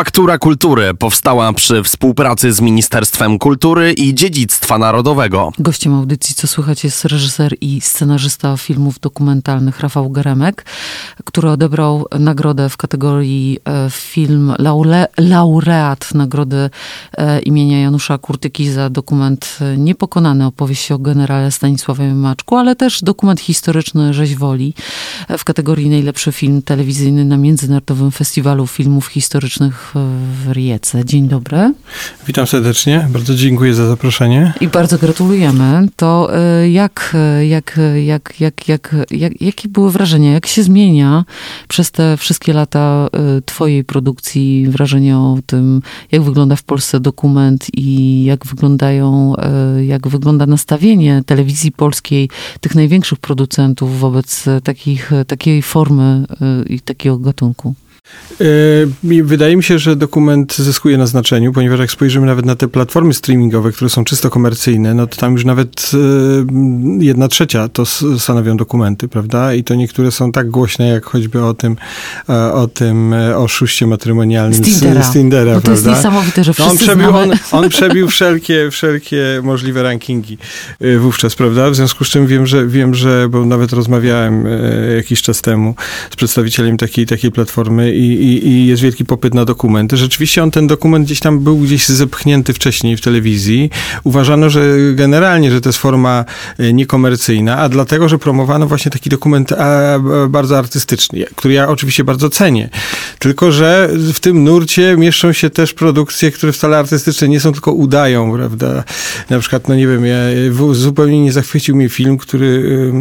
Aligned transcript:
Faktura 0.00 0.38
Kultury 0.38 0.94
powstała 0.94 1.52
przy 1.52 1.82
współpracy 1.82 2.52
z 2.52 2.60
Ministerstwem 2.60 3.38
Kultury 3.38 3.92
i 3.92 4.14
Dziedzictwa 4.14 4.78
Narodowego. 4.78 5.52
Gościem 5.58 5.94
audycji, 5.94 6.34
co 6.34 6.46
słychać, 6.46 6.84
jest 6.84 7.04
reżyser 7.04 7.54
i 7.60 7.80
scenarzysta 7.80 8.56
filmów 8.56 9.00
dokumentalnych 9.00 9.80
Rafał 9.80 10.10
Geremek, 10.10 10.64
który 11.24 11.50
odebrał 11.50 12.06
nagrodę 12.18 12.68
w 12.68 12.76
kategorii 12.76 13.58
e, 13.64 13.90
film 13.90 14.54
laureat 15.18 16.14
nagrody 16.14 16.70
e, 17.12 17.40
imienia 17.40 17.80
Janusza 17.80 18.18
Kurtyki 18.18 18.70
za 18.70 18.90
dokument 18.90 19.58
e, 19.60 19.76
Niepokonany 19.76 20.46
opowieść 20.46 20.92
o 20.92 20.98
generale 20.98 21.50
Stanisławie 21.50 22.14
Maczku, 22.14 22.56
ale 22.56 22.76
też 22.76 23.02
dokument 23.02 23.40
historyczny 23.40 24.14
Rzeź 24.14 24.36
Woli 24.36 24.74
w 25.38 25.44
kategorii 25.44 25.90
najlepszy 25.90 26.32
film 26.32 26.62
telewizyjny 26.62 27.24
na 27.24 27.36
Międzynarodowym 27.36 28.10
Festiwalu 28.10 28.66
Filmów 28.66 29.06
Historycznych 29.06 29.89
w 29.94 30.52
Rijece. 30.52 31.04
Dzień 31.04 31.28
dobry. 31.28 31.74
Witam 32.26 32.46
serdecznie, 32.46 33.08
bardzo 33.10 33.34
dziękuję 33.34 33.74
za 33.74 33.88
zaproszenie. 33.88 34.52
I 34.60 34.68
bardzo 34.68 34.98
gratulujemy. 34.98 35.88
To 35.96 36.30
jak, 36.70 37.16
jak, 37.48 37.78
jak, 38.04 38.40
jak, 38.40 38.68
jak, 38.68 38.96
jak, 39.10 39.42
jakie 39.42 39.68
były 39.68 39.90
wrażenia? 39.90 40.32
Jak 40.32 40.46
się 40.46 40.62
zmienia 40.62 41.24
przez 41.68 41.90
te 41.90 42.16
wszystkie 42.16 42.52
lata 42.52 43.08
twojej 43.44 43.84
produkcji 43.84 44.66
wrażenie 44.68 45.18
o 45.18 45.38
tym, 45.46 45.82
jak 46.12 46.22
wygląda 46.22 46.56
w 46.56 46.62
Polsce 46.62 47.00
dokument 47.00 47.66
i 47.74 48.24
jak 48.24 48.46
wyglądają, 48.46 49.34
jak 49.86 50.08
wygląda 50.08 50.46
nastawienie 50.46 51.22
telewizji 51.26 51.72
polskiej, 51.72 52.30
tych 52.60 52.74
największych 52.74 53.18
producentów 53.18 54.00
wobec 54.00 54.44
takich, 54.64 55.10
takiej 55.26 55.62
formy 55.62 56.24
i 56.66 56.80
takiego 56.80 57.18
gatunku? 57.18 57.74
Wydaje 59.02 59.56
mi 59.56 59.62
się, 59.62 59.78
że 59.78 59.96
dokument 59.96 60.56
zyskuje 60.56 60.98
na 60.98 61.06
znaczeniu, 61.06 61.52
ponieważ 61.52 61.80
jak 61.80 61.90
spojrzymy 61.90 62.26
nawet 62.26 62.46
na 62.46 62.56
te 62.56 62.68
platformy 62.68 63.14
streamingowe, 63.14 63.72
które 63.72 63.90
są 63.90 64.04
czysto 64.04 64.30
komercyjne, 64.30 64.94
no 64.94 65.06
to 65.06 65.16
tam 65.16 65.32
już 65.32 65.44
nawet 65.44 65.90
jedna 66.98 67.28
trzecia 67.28 67.68
to 67.68 67.86
stanowią 68.18 68.56
dokumenty, 68.56 69.08
prawda? 69.08 69.54
I 69.54 69.64
to 69.64 69.74
niektóre 69.74 70.10
są 70.10 70.32
tak 70.32 70.50
głośne, 70.50 70.88
jak 70.88 71.04
choćby 71.04 71.44
o 71.44 71.54
tym, 71.54 71.76
o 72.52 72.66
tym 72.66 73.14
oszuście 73.36 73.86
matrymonialnym 73.86 74.64
z, 74.64 74.68
z 75.06 75.12
Tindera, 75.12 75.52
no 75.52 75.60
to 75.60 75.64
prawda? 75.64 75.70
jest 75.70 75.86
niesamowite, 75.86 76.44
że 76.44 76.54
wszyscy 76.54 76.72
no 76.72 76.72
on, 76.72 76.78
przebił, 76.78 77.16
on, 77.16 77.32
on 77.52 77.68
przebił 77.68 78.08
wszelkie, 78.08 78.70
wszelkie 78.70 79.40
możliwe 79.42 79.82
rankingi 79.82 80.38
wówczas, 80.98 81.34
prawda? 81.34 81.70
W 81.70 81.74
związku 81.74 82.04
z 82.04 82.08
czym 82.08 82.26
wiem, 82.26 82.46
że, 82.46 82.66
wiem, 82.66 82.94
że 82.94 83.28
bo 83.28 83.44
nawet 83.44 83.72
rozmawiałem 83.72 84.46
jakiś 84.96 85.22
czas 85.22 85.42
temu 85.42 85.74
z 86.10 86.16
przedstawicielem 86.16 86.76
takiej, 86.76 87.06
takiej 87.06 87.32
platformy 87.32 87.89
i, 87.94 88.46
i, 88.46 88.66
jest 88.66 88.82
wielki 88.82 89.04
popyt 89.04 89.34
na 89.34 89.44
dokumenty. 89.44 89.96
Rzeczywiście 89.96 90.42
on, 90.42 90.50
ten 90.50 90.66
dokument 90.66 91.06
gdzieś 91.06 91.20
tam 91.20 91.40
był 91.40 91.58
gdzieś 91.58 91.88
zepchnięty 91.88 92.52
wcześniej 92.52 92.96
w 92.96 93.00
telewizji. 93.00 93.70
Uważano, 94.04 94.50
że 94.50 94.76
generalnie, 94.94 95.50
że 95.50 95.60
to 95.60 95.68
jest 95.68 95.78
forma 95.78 96.24
niekomercyjna, 96.72 97.56
a 97.56 97.68
dlatego, 97.68 98.08
że 98.08 98.18
promowano 98.18 98.66
właśnie 98.66 98.90
taki 98.90 99.10
dokument 99.10 99.52
bardzo 100.28 100.58
artystyczny, 100.58 101.24
który 101.36 101.54
ja 101.54 101.68
oczywiście 101.68 102.04
bardzo 102.04 102.30
cenię. 102.30 102.68
Tylko, 103.18 103.52
że 103.52 103.90
w 104.12 104.20
tym 104.20 104.44
nurcie 104.44 104.96
mieszczą 104.96 105.32
się 105.32 105.50
też 105.50 105.74
produkcje, 105.74 106.30
które 106.30 106.52
wcale 106.52 106.78
artystyczne 106.78 107.28
nie 107.28 107.40
są, 107.40 107.52
tylko 107.52 107.72
udają, 107.72 108.32
prawda? 108.32 108.84
Na 109.30 109.38
przykład, 109.38 109.68
no 109.68 109.74
nie 109.74 109.86
wiem, 109.86 110.06
ja, 110.06 110.16
zupełnie 110.72 111.24
nie 111.24 111.32
zachwycił 111.32 111.76
mnie 111.76 111.88
film, 111.88 112.18
który 112.18 112.92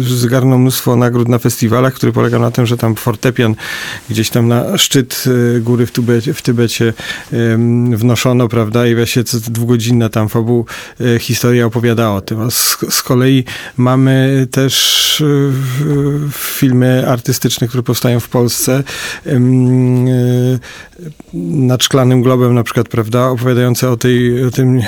zgarnął 0.00 0.58
mnóstwo 0.58 0.96
nagród 0.96 1.28
na 1.28 1.38
festiwalach, 1.38 1.94
który 1.94 2.12
polegał 2.12 2.40
na 2.40 2.50
tym, 2.50 2.66
że 2.66 2.76
tam 2.76 2.94
fortepian 2.94 3.54
gdzieś 4.10 4.30
tam 4.30 4.48
na 4.48 4.78
szczyt 4.78 5.24
góry 5.60 5.86
w 5.86 5.92
Tybecie, 5.92 6.34
w 6.34 6.42
Tybecie 6.42 6.92
wnoszono, 7.96 8.48
prawda, 8.48 8.86
i 8.86 8.94
właśnie 8.94 9.22
dwugodzinna 9.48 10.08
tam 10.08 10.28
fabuł 10.28 10.66
historia 11.18 11.66
opowiada 11.66 12.10
o 12.10 12.20
tym. 12.20 12.50
Z, 12.50 12.76
z 12.90 13.02
kolei 13.02 13.44
mamy 13.76 14.46
też 14.50 15.22
filmy 16.32 17.08
artystyczne, 17.08 17.68
które 17.68 17.82
powstają 17.82 18.20
w 18.20 18.28
Polsce 18.28 18.82
nad 21.34 21.84
Szklanym 21.84 22.22
Globem 22.22 22.54
na 22.54 22.62
przykład, 22.62 22.88
prawda, 22.88 23.28
opowiadające 23.28 23.90
o 23.90 23.96
tej, 23.96 24.44
o 24.44 24.50
tym, 24.50 24.80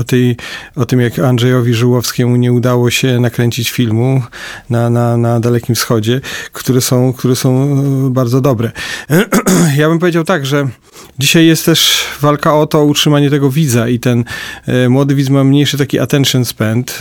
o 0.00 0.04
tej, 0.04 0.36
o 0.76 0.86
tym 0.86 1.00
jak 1.00 1.18
Andrzejowi 1.18 1.74
Żyłowskiemu 1.74 2.36
nie 2.36 2.52
udało 2.52 2.90
się 2.90 3.20
nakręcić 3.20 3.70
filmu 3.70 4.22
na, 4.70 4.90
na, 4.90 5.16
na 5.16 5.40
Dalekim 5.40 5.74
Wschodzie, 5.74 6.20
które 6.52 6.80
są, 6.80 7.12
które 7.12 7.36
są 7.36 7.78
bardzo 8.12 8.40
dobre. 8.40 8.57
Ja 9.76 9.88
bym 9.88 9.98
powiedział 9.98 10.24
tak, 10.24 10.46
że 10.46 10.68
dzisiaj 11.18 11.46
jest 11.46 11.64
też 11.64 12.04
walka 12.20 12.54
o 12.54 12.66
to, 12.66 12.84
utrzymanie 12.84 13.30
tego 13.30 13.50
widza 13.50 13.88
i 13.88 13.98
ten 13.98 14.24
e, 14.66 14.88
młody 14.88 15.14
widz 15.14 15.28
ma 15.28 15.44
mniejszy 15.44 15.78
taki 15.78 15.98
attention 15.98 16.44
spend. 16.44 16.98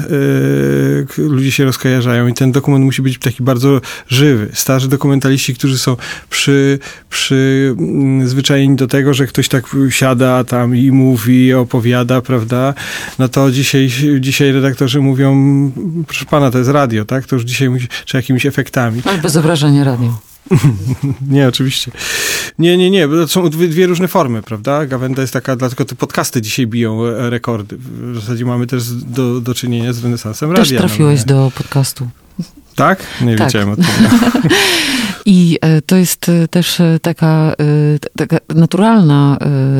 Ludzie 1.17 1.51
się 1.51 1.65
rozkojarzają 1.65 2.27
i 2.27 2.33
ten 2.33 2.51
dokument 2.51 2.85
musi 2.85 3.01
być 3.01 3.19
taki 3.19 3.43
bardzo 3.43 3.81
żywy. 4.07 4.49
Starzy 4.53 4.89
dokumentaliści, 4.89 5.55
którzy 5.55 5.79
są 5.79 5.97
przy, 6.29 6.79
przyzwyczajeni 7.09 8.75
do 8.75 8.87
tego, 8.87 9.13
że 9.13 9.27
ktoś 9.27 9.47
tak 9.47 9.75
siada 9.89 10.43
tam 10.43 10.75
i 10.75 10.91
mówi, 10.91 11.53
opowiada, 11.53 12.21
prawda? 12.21 12.73
No 13.19 13.29
to 13.29 13.51
dzisiaj, 13.51 13.89
dzisiaj 14.19 14.51
redaktorzy 14.51 15.01
mówią, 15.01 15.71
proszę 16.07 16.25
pana, 16.25 16.51
to 16.51 16.57
jest 16.57 16.69
radio, 16.69 17.05
tak? 17.05 17.25
To 17.25 17.35
już 17.35 17.45
dzisiaj 17.45 17.69
musi, 17.69 17.87
czy 18.05 18.17
jakimiś 18.17 18.45
efektami. 18.45 19.01
Ale 19.05 19.17
bez 19.17 19.35
obrażenia 19.35 19.83
radio. 19.83 20.36
nie, 21.29 21.47
oczywiście. 21.47 21.91
Nie, 22.59 22.77
nie, 22.77 22.89
nie, 22.89 23.07
to 23.07 23.27
są 23.27 23.49
dwie, 23.49 23.67
dwie, 23.67 23.87
różne 23.87 24.07
formy, 24.07 24.41
prawda? 24.41 24.85
Gawenda 24.85 25.21
jest 25.21 25.33
taka, 25.33 25.55
dlatego 25.55 25.85
te 25.85 25.95
podcasty 25.95 26.41
dzisiaj 26.41 26.67
biją 26.67 26.99
rekordy. 27.29 27.77
W 27.79 28.15
zasadzie 28.15 28.45
mamy 28.45 28.67
też 28.67 28.83
do, 28.91 29.41
do 29.41 29.53
czynienia 29.53 29.93
z 29.93 30.03
renesansem 30.03 30.49
też 30.49 30.59
radia. 30.59 30.81
Też 30.81 30.89
trafiłeś 30.89 31.25
no, 31.25 31.35
do 31.35 31.51
podcastu. 31.57 32.09
Tak? 32.75 33.03
Nie 33.21 33.35
tak. 33.35 33.47
wiedziałem 33.47 33.69
o 33.69 33.75
tym. 33.75 33.85
I 35.29 35.57
to 35.85 35.95
jest 35.95 36.31
też 36.49 36.81
taka, 37.01 37.53
taka 38.17 38.37
naturalna 38.55 39.37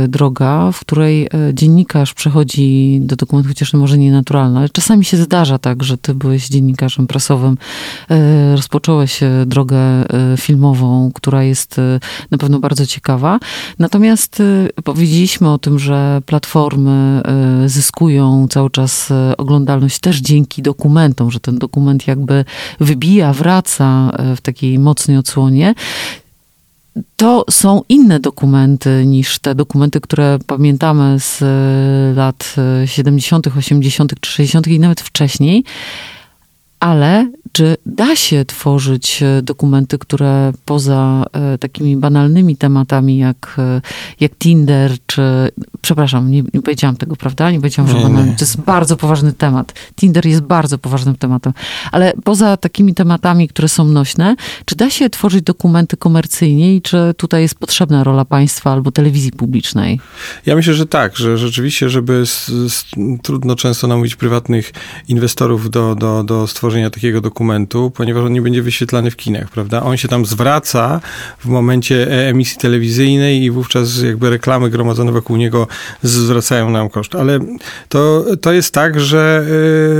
droga, 0.08 0.72
w 0.72 0.80
której 0.80 1.30
dziennikarz 1.54 2.14
przechodzi 2.14 3.00
do 3.02 3.16
dokumentu, 3.16 3.50
chociaż 3.50 3.74
może 3.74 3.98
nie 3.98 4.12
naturalna, 4.12 4.60
ale 4.60 4.70
czasami 4.70 5.06
się 5.06 5.18
zdarza 5.18 5.58
tak, 5.58 5.84
że 5.84 5.98
ty 5.98 6.14
byłeś 6.14 6.48
dziennikarzem 6.48 7.08
prasowym, 7.08 7.58
rozpocząłeś 8.56 9.20
drogę 9.46 9.80
filmową, 10.38 11.12
która 11.14 11.44
jest 11.44 11.82
na 12.32 12.38
pewno 12.38 12.60
bardzo 12.60 12.86
ciekawa. 12.86 13.40
Natomiast 13.80 14.44
powiedzieliśmy 14.84 15.52
o 15.52 15.58
tym, 15.58 15.80
że 15.80 16.22
platformy 16.26 17.22
zyskują 17.66 18.48
cały 18.48 18.70
czas 18.70 19.10
oglądalność 19.38 20.00
też 20.00 20.20
dzięki 20.22 20.62
dokumentom, 20.62 21.32
że 21.32 21.40
ten 21.40 21.58
dokument 21.58 22.08
jakby 22.08 22.46
wybija, 22.80 23.34
wraca 23.34 24.12
w 24.36 24.42
takiej 24.42 24.80
mocnej 24.80 25.18
odsłonie. 25.18 25.37
To 27.16 27.46
są 27.50 27.82
inne 27.90 28.20
dokumenty 28.20 29.04
niż 29.06 29.40
te 29.40 29.56
dokumenty, 29.56 30.02
które 30.02 30.40
pamiętamy 30.48 31.20
z 31.20 31.42
lat 32.18 32.56
70., 32.86 33.48
80. 33.48 34.14
czy 34.20 34.32
60. 34.32 34.68
i 34.68 34.80
nawet 34.80 35.02
wcześniej. 35.02 35.64
Ale 36.80 37.32
czy 37.58 37.78
da 37.86 38.16
się 38.16 38.46
tworzyć 38.46 39.24
dokumenty, 39.44 39.98
które 39.98 40.54
poza 40.66 41.26
takimi 41.60 41.98
banalnymi 41.98 42.56
tematami 42.56 43.18
jak, 43.18 43.58
jak 44.20 44.32
Tinder, 44.38 44.92
czy. 45.06 45.22
Przepraszam, 45.82 46.32
nie, 46.32 46.44
nie 46.54 46.62
powiedziałam 46.62 46.96
tego, 46.96 47.16
prawda? 47.16 47.52
Nie 47.52 47.58
powiedziałam, 47.60 47.92
że 47.92 48.00
banalny. 48.00 48.36
To 48.38 48.44
jest 48.46 48.62
bardzo 48.62 48.98
poważny 48.98 49.34
temat. 49.34 49.74
Tinder 49.96 50.26
jest 50.26 50.42
bardzo 50.42 50.78
poważnym 50.78 51.16
tematem. 51.16 51.54
Ale 51.92 52.14
poza 52.24 52.58
takimi 52.58 52.94
tematami, 52.94 53.48
które 53.48 53.68
są 53.68 53.86
nośne, 53.86 54.36
czy 54.66 54.76
da 54.76 54.90
się 54.90 55.10
tworzyć 55.10 55.42
dokumenty 55.42 55.98
komercyjnie 55.98 56.76
i 56.76 56.82
czy 56.82 57.14
tutaj 57.18 57.42
jest 57.42 57.56
potrzebna 57.56 58.04
rola 58.04 58.26
państwa 58.26 58.72
albo 58.72 58.92
telewizji 58.92 59.32
publicznej? 59.32 60.00
Ja 60.46 60.56
myślę, 60.56 60.74
że 60.74 60.86
tak, 60.86 61.18
że 61.18 61.38
rzeczywiście, 61.38 61.90
żeby 61.90 62.26
z, 62.26 62.48
z, 62.48 62.86
trudno 63.22 63.56
często 63.56 63.88
namówić 63.88 64.16
prywatnych 64.16 64.72
inwestorów 65.08 65.70
do, 65.70 65.96
do, 65.96 66.24
do 66.24 66.48
stworzenia 66.48 66.90
takiego 66.90 67.22
dokumentu, 67.22 67.47
ponieważ 67.96 68.24
on 68.24 68.34
nie 68.34 68.42
będzie 68.42 68.62
wyświetlany 68.62 69.12
w 69.12 69.16
kinach, 69.16 69.50
prawda? 69.50 69.84
On 69.84 69.98
się 69.98 70.08
tam 70.08 70.26
zwraca 70.26 71.02
w 71.40 71.46
momencie 71.46 72.28
emisji 72.30 72.58
telewizyjnej 72.58 73.44
i 73.44 73.52
wówczas 73.52 74.02
jakby 74.02 74.30
reklamy 74.30 74.70
gromadzone 74.70 75.12
wokół 75.12 75.38
niego 75.38 75.68
zwracają 76.04 76.70
nam 76.70 76.90
koszt. 76.90 77.16
Ale 77.16 77.40
to, 77.90 78.26
to 78.42 78.52
jest 78.52 78.74
tak, 78.74 79.00
że 79.00 79.46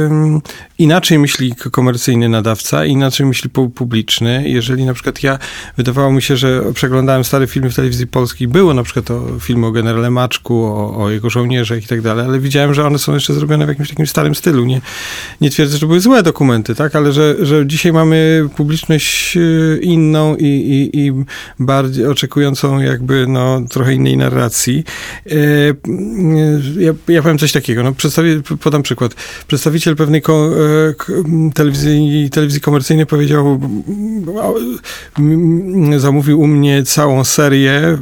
yy, 0.10 0.40
inaczej 0.78 1.20
myśli 1.20 1.56
komercyjny 1.72 2.30
nadawca, 2.30 2.86
inaczej 2.86 3.26
myśli 3.26 3.50
publiczny. 3.50 4.44
Jeżeli 4.50 4.86
na 4.86 4.94
przykład 4.94 5.24
ja, 5.24 5.40
wydawało 5.78 6.12
mi 6.12 6.22
się, 6.22 6.38
że 6.38 6.62
przeglądałem 6.74 7.24
stare 7.24 7.48
filmy 7.48 7.70
w 7.70 7.76
telewizji 7.76 8.08
polskiej, 8.08 8.48
było 8.48 8.74
na 8.74 8.84
przykład 8.84 9.06
to 9.06 9.28
filmy 9.40 9.68
o 9.68 9.72
generale 9.72 10.10
Maczku, 10.10 10.66
o, 10.66 11.04
o 11.04 11.10
jego 11.10 11.30
żołnierzach 11.30 11.84
i 11.84 11.88
tak 11.88 12.02
dalej, 12.02 12.26
ale 12.26 12.40
widziałem, 12.40 12.74
że 12.74 12.86
one 12.86 13.00
są 13.00 13.14
jeszcze 13.14 13.34
zrobione 13.34 13.66
w 13.66 13.70
jakimś 13.70 13.90
takim 13.90 14.08
starym 14.08 14.36
stylu. 14.36 14.66
Nie, 14.66 14.82
nie 15.42 15.50
twierdzę, 15.50 15.78
że 15.78 15.88
były 15.88 16.00
złe 16.00 16.24
dokumenty, 16.24 16.76
tak, 16.76 16.96
ale 16.96 17.12
że, 17.14 17.27
że 17.40 17.68
dzisiaj 17.68 17.94
mamy 17.94 18.50
publiczność 18.56 19.38
y, 19.38 19.80
inną 19.82 20.36
i, 20.36 20.46
i, 20.46 21.00
i 21.00 21.14
bardziej 21.60 22.06
oczekującą 22.06 22.80
jakby 22.80 23.28
no, 23.28 23.62
trochę 23.70 23.94
innej 23.94 24.18
narracji. 24.18 24.84
Y, 25.32 25.76
ja, 26.80 26.94
ja 27.08 27.22
powiem 27.22 27.38
coś 27.38 27.52
takiego, 27.52 27.84
no, 27.84 27.94
przedstawię, 27.94 28.42
podam 28.62 28.84
przykład. 28.84 29.14
Przedstawiciel 29.48 29.96
pewnej 29.96 30.22
ko, 30.22 30.50
telewizji, 31.54 32.30
telewizji 32.30 32.62
komercyjnej 32.62 33.06
powiedział, 33.06 33.60
zamówił 35.98 36.40
u 36.40 36.48
mnie 36.48 36.84
całą 36.84 37.24
serię, 37.24 37.98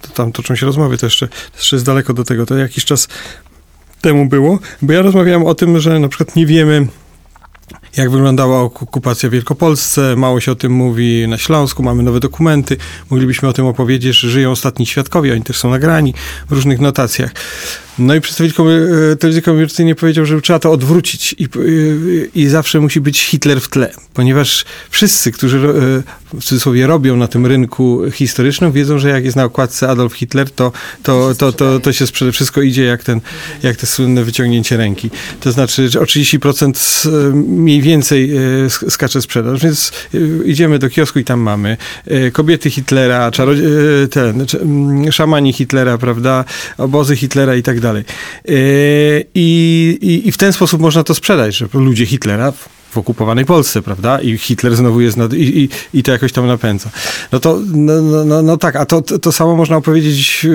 to 0.00 0.08
tam 0.08 0.32
toczą 0.32 0.56
się 0.56 0.66
rozmowy, 0.66 0.98
to 0.98 1.06
jeszcze, 1.06 1.28
to 1.28 1.56
jeszcze 1.56 1.76
jest 1.76 1.86
daleko 1.86 2.14
do 2.14 2.24
tego, 2.24 2.46
to 2.46 2.56
jakiś 2.56 2.84
czas 2.84 3.08
temu 4.00 4.28
było, 4.28 4.58
bo 4.82 4.92
ja 4.92 5.02
rozmawiałem 5.02 5.44
o 5.44 5.54
tym, 5.54 5.80
że 5.80 5.98
na 5.98 6.08
przykład 6.08 6.36
nie 6.36 6.46
wiemy, 6.46 6.86
jak 7.96 8.10
wyglądała 8.10 8.60
okupacja 8.60 9.28
w 9.28 9.32
Wielkopolsce, 9.32 10.16
mało 10.16 10.40
się 10.40 10.52
o 10.52 10.54
tym 10.54 10.72
mówi 10.72 11.28
na 11.28 11.38
Śląsku, 11.38 11.82
mamy 11.82 12.02
nowe 12.02 12.20
dokumenty, 12.20 12.76
moglibyśmy 13.10 13.48
o 13.48 13.52
tym 13.52 13.66
opowiedzieć, 13.66 14.16
że 14.16 14.30
żyją 14.30 14.50
ostatni 14.50 14.86
świadkowie, 14.86 15.32
oni 15.32 15.42
też 15.42 15.58
są 15.58 15.70
nagrani 15.70 16.14
w 16.48 16.52
różnych 16.52 16.80
notacjach. 16.80 17.32
No 18.00 18.14
i 18.14 18.20
przedstawiciel 18.20 18.66
e, 19.12 19.16
telewizji 19.16 19.42
komercyjnej 19.42 19.94
powiedział, 19.94 20.26
że 20.26 20.40
trzeba 20.40 20.58
to 20.58 20.72
odwrócić 20.72 21.34
i, 21.38 21.44
e, 21.44 21.48
i, 22.34 22.46
zawsze 22.46 22.80
musi 22.80 23.00
być 23.00 23.22
Hitler 23.24 23.60
w 23.60 23.68
tle, 23.68 23.92
ponieważ 24.14 24.64
wszyscy, 24.90 25.32
którzy 25.32 25.58
e, 25.58 26.40
w 26.40 26.44
cudzysłowie 26.44 26.86
robią 26.86 27.16
na 27.16 27.28
tym 27.28 27.46
rynku 27.46 28.02
historycznym, 28.12 28.72
wiedzą, 28.72 28.98
że 28.98 29.08
jak 29.08 29.24
jest 29.24 29.36
na 29.36 29.44
okładce 29.44 29.88
Adolf 29.88 30.14
Hitler, 30.14 30.50
to, 30.50 30.72
to, 31.02 31.34
to, 31.34 31.52
to, 31.52 31.80
to 31.80 31.92
się 31.92 32.06
sprzeda, 32.06 32.32
wszystko 32.32 32.62
idzie 32.62 32.84
jak, 32.84 33.04
ten, 33.04 33.20
jak 33.62 33.76
te 33.76 33.86
słynne 33.86 34.24
wyciągnięcie 34.24 34.76
ręki. 34.76 35.10
To 35.40 35.52
znaczy, 35.52 35.88
że 35.88 36.00
o 36.00 36.04
30% 36.04 37.10
mniej 37.32 37.79
więcej 37.82 38.30
skacze 38.68 39.22
sprzedaż, 39.22 39.62
więc 39.62 39.92
idziemy 40.44 40.78
do 40.78 40.90
kiosku 40.90 41.18
i 41.18 41.24
tam 41.24 41.40
mamy 41.40 41.76
kobiety 42.32 42.70
Hitlera, 42.70 43.30
czarodzie- 43.30 44.08
ten, 44.10 44.46
szamani 45.10 45.52
Hitlera, 45.52 45.98
prawda, 45.98 46.44
obozy 46.78 47.16
Hitlera 47.16 47.54
i 47.54 47.62
tak 47.62 47.80
dalej. 47.80 48.04
E, 48.48 48.52
I, 49.34 49.98
i, 50.00 50.28
I 50.28 50.32
w 50.32 50.36
ten 50.36 50.52
sposób 50.52 50.80
można 50.80 51.04
to 51.04 51.14
sprzedać, 51.14 51.56
że 51.56 51.68
ludzie 51.74 52.06
Hitlera 52.06 52.52
w 52.90 52.98
okupowanej 52.98 53.44
Polsce, 53.44 53.82
prawda? 53.82 54.20
I 54.20 54.38
Hitler 54.38 54.76
znowu 54.76 55.00
jest, 55.00 55.16
nad, 55.16 55.32
i, 55.32 55.58
i, 55.62 55.68
i 55.94 56.02
to 56.02 56.12
jakoś 56.12 56.32
tam 56.32 56.46
napędza. 56.46 56.90
No 57.32 57.40
to, 57.40 57.58
no, 57.74 58.02
no, 58.02 58.24
no, 58.24 58.42
no 58.42 58.56
tak, 58.56 58.76
a 58.76 58.86
to, 58.86 59.02
to 59.02 59.32
samo 59.32 59.56
można 59.56 59.76
opowiedzieć 59.76 60.44
yy, 60.44 60.50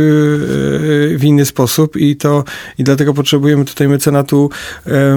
w 1.18 1.22
inny 1.24 1.46
sposób 1.46 1.98
i 1.98 2.16
to, 2.16 2.44
i 2.78 2.84
dlatego 2.84 3.14
potrzebujemy 3.14 3.66
tutaj 3.66 3.88
mecenatu 3.88 4.50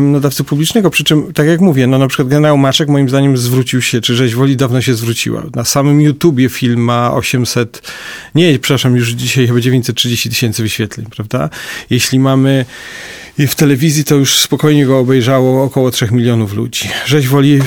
nadawcy 0.00 0.44
publicznego, 0.44 0.90
przy 0.90 1.04
czym, 1.04 1.32
tak 1.32 1.46
jak 1.46 1.60
mówię, 1.60 1.86
no 1.86 1.98
na 1.98 2.08
przykład 2.08 2.28
generał 2.28 2.58
Maczek 2.58 2.88
moim 2.88 3.08
zdaniem 3.08 3.36
zwrócił 3.36 3.82
się, 3.82 4.00
czy 4.00 4.14
rzeź 4.14 4.34
woli 4.34 4.56
dawno 4.56 4.80
się 4.80 4.94
zwróciła. 4.94 5.42
Na 5.54 5.64
samym 5.64 6.00
YouTubie 6.00 6.48
film 6.48 6.80
ma 6.80 7.14
800, 7.14 7.82
nie, 8.34 8.58
przepraszam, 8.58 8.96
już 8.96 9.10
dzisiaj 9.10 9.46
chyba 9.46 9.60
930 9.60 10.28
tysięcy 10.28 10.62
wyświetleń, 10.62 11.06
prawda? 11.16 11.50
Jeśli 11.90 12.18
mamy 12.18 12.64
i 13.38 13.46
w 13.46 13.54
telewizji 13.54 14.04
to 14.04 14.14
już 14.14 14.38
spokojnie 14.38 14.86
go 14.86 14.98
obejrzało 14.98 15.64
około 15.64 15.90
3 15.90 16.08
milionów 16.10 16.54
ludzi. 16.54 16.88
Rzeź 17.08 17.28
woli 17.28 17.60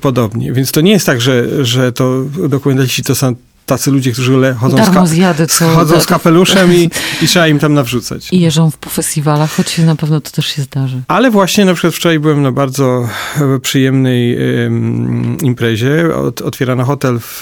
podobnie. 0.00 0.52
Więc 0.52 0.72
to 0.72 0.80
nie 0.80 0.92
jest 0.92 1.06
tak, 1.06 1.20
że, 1.20 1.64
że 1.64 1.92
to 1.92 2.24
dokumentaliści 2.48 3.02
to 3.02 3.14
są 3.14 3.34
tacy 3.68 3.90
ludzie, 3.90 4.12
którzy 4.12 4.54
chodzą, 4.58 5.06
z, 5.06 5.08
zjady, 5.08 5.46
co, 5.46 5.68
chodzą 5.68 6.00
z 6.00 6.06
kapeluszem 6.06 6.74
i, 6.74 6.90
i 7.22 7.26
trzeba 7.26 7.48
im 7.48 7.58
tam 7.58 7.74
nawrzucać. 7.74 8.32
I 8.32 8.40
jeżdżą 8.40 8.70
w 8.70 8.90
festiwalach, 8.90 9.52
choć 9.52 9.78
na 9.78 9.96
pewno 9.96 10.20
to 10.20 10.30
też 10.30 10.46
się 10.46 10.62
zdarzy. 10.62 11.02
Ale 11.08 11.30
właśnie 11.30 11.64
na 11.64 11.74
przykład 11.74 11.94
wczoraj 11.94 12.18
byłem 12.18 12.42
na 12.42 12.52
bardzo 12.52 13.08
e, 13.40 13.58
przyjemnej 13.60 14.36
um, 14.64 15.36
imprezie. 15.42 16.14
Ot, 16.16 16.42
otwierano 16.42 16.84
hotel 16.84 17.18
w, 17.20 17.40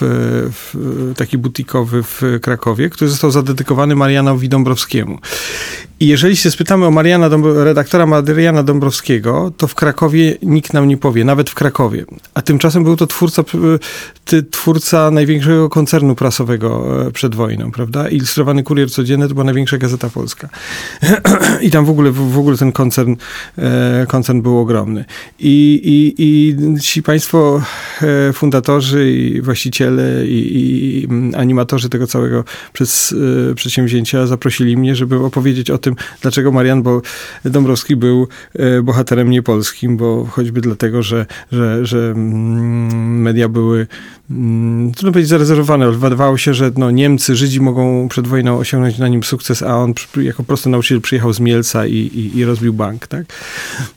w, 0.53 1.13
taki 1.17 1.39
butikowy 1.39 2.03
w 2.03 2.23
Krakowie, 2.43 2.91
który 2.91 3.11
został 3.11 3.31
zadedykowany 3.31 3.97
Marianowi 3.97 4.49
Dąbrowskiemu. 4.49 5.19
I 6.01 6.07
jeżeli 6.07 6.37
się 6.37 6.51
spytamy 6.51 6.87
o 6.87 6.91
Mariana, 6.91 7.31
redaktora 7.57 8.07
Mariana 8.07 8.63
Dąbrowskiego, 8.63 9.53
to 9.57 9.67
w 9.67 9.75
Krakowie 9.75 10.37
nikt 10.43 10.73
nam 10.73 10.89
nie 10.89 10.97
powie, 10.97 11.25
nawet 11.25 11.51
w 11.51 11.55
Krakowie. 11.55 12.05
A 12.35 12.43
tymczasem 12.43 12.85
był 12.85 12.97
to 12.97 13.07
twórca, 13.07 13.45
twórca 14.51 15.11
największego 15.11 15.69
koncernu 15.69 16.15
prasowego 16.15 17.03
e, 17.07 17.11
przed 17.11 17.35
wojną, 17.35 17.71
prawda? 17.71 18.09
Ilustrowany 18.09 18.63
Kurier 18.63 18.91
Codzienny 18.91 19.29
to 19.29 19.35
była 19.35 19.45
największa 19.45 19.79
gazeta 19.79 20.11
polska. 20.11 20.49
I 21.67 21.71
tam 21.71 21.85
w 21.85 21.91
ogóle, 21.91 22.11
w 22.11 22.39
ogóle 22.39 22.57
ten 22.57 22.73
koncern, 22.73 23.17
e, 23.59 24.07
koncern 24.09 24.41
był 24.41 24.59
ogromny. 24.59 25.05
I, 25.39 25.81
i, 25.85 26.15
i 26.19 26.57
ci 26.81 27.03
państwo 27.03 27.63
e, 28.03 28.33
fundatorzy 28.33 29.13
i 29.13 29.41
właściciele 29.41 30.27
i, 30.27 30.57
i 30.57 31.09
animatorzy 31.37 31.89
tego 31.89 32.07
całego 32.07 32.45
przez, 32.73 33.15
przedsięwzięcia 33.55 34.27
zaprosili 34.27 34.77
mnie, 34.77 34.97
żeby 34.97 35.17
opowiedzieć 35.17 35.71
o 35.71 35.79
tym, 35.79 35.86
dlaczego 36.23 36.53
Marian 36.53 36.83
bo 36.83 37.03
Dąbrowski 37.45 37.97
był 37.97 38.29
bohaterem 38.83 39.31
niepolskim, 39.31 39.97
bo 39.97 40.25
choćby 40.31 40.61
dlatego, 40.61 41.03
że, 41.03 41.27
że, 41.53 41.87
że 41.87 41.99
mm, 41.99 43.23
media 43.23 43.49
były 43.49 43.87
Mm, 44.31 44.93
trudno 44.93 45.13
powiedzieć 45.13 45.31
zarezerwowane. 45.31 45.93
Wydawało 45.93 46.39
się, 46.39 46.55
że 46.55 46.71
no, 46.77 46.91
Niemcy, 46.91 47.37
Żydzi 47.37 47.61
mogą 47.61 48.09
przed 48.09 48.27
wojną 48.27 48.59
osiągnąć 48.59 48.99
na 48.99 49.09
nim 49.09 49.23
sukces, 49.23 49.63
a 49.63 49.77
on 49.77 49.95
jako 50.17 50.45
prosty 50.45 50.69
nauczyciel 50.69 51.01
przyjechał 51.01 51.33
z 51.33 51.41
Mielca 51.41 51.87
i, 51.87 51.95
i, 51.95 52.39
i 52.39 52.45
rozbił 52.45 52.73
bank. 52.73 53.07
Tak? 53.07 53.25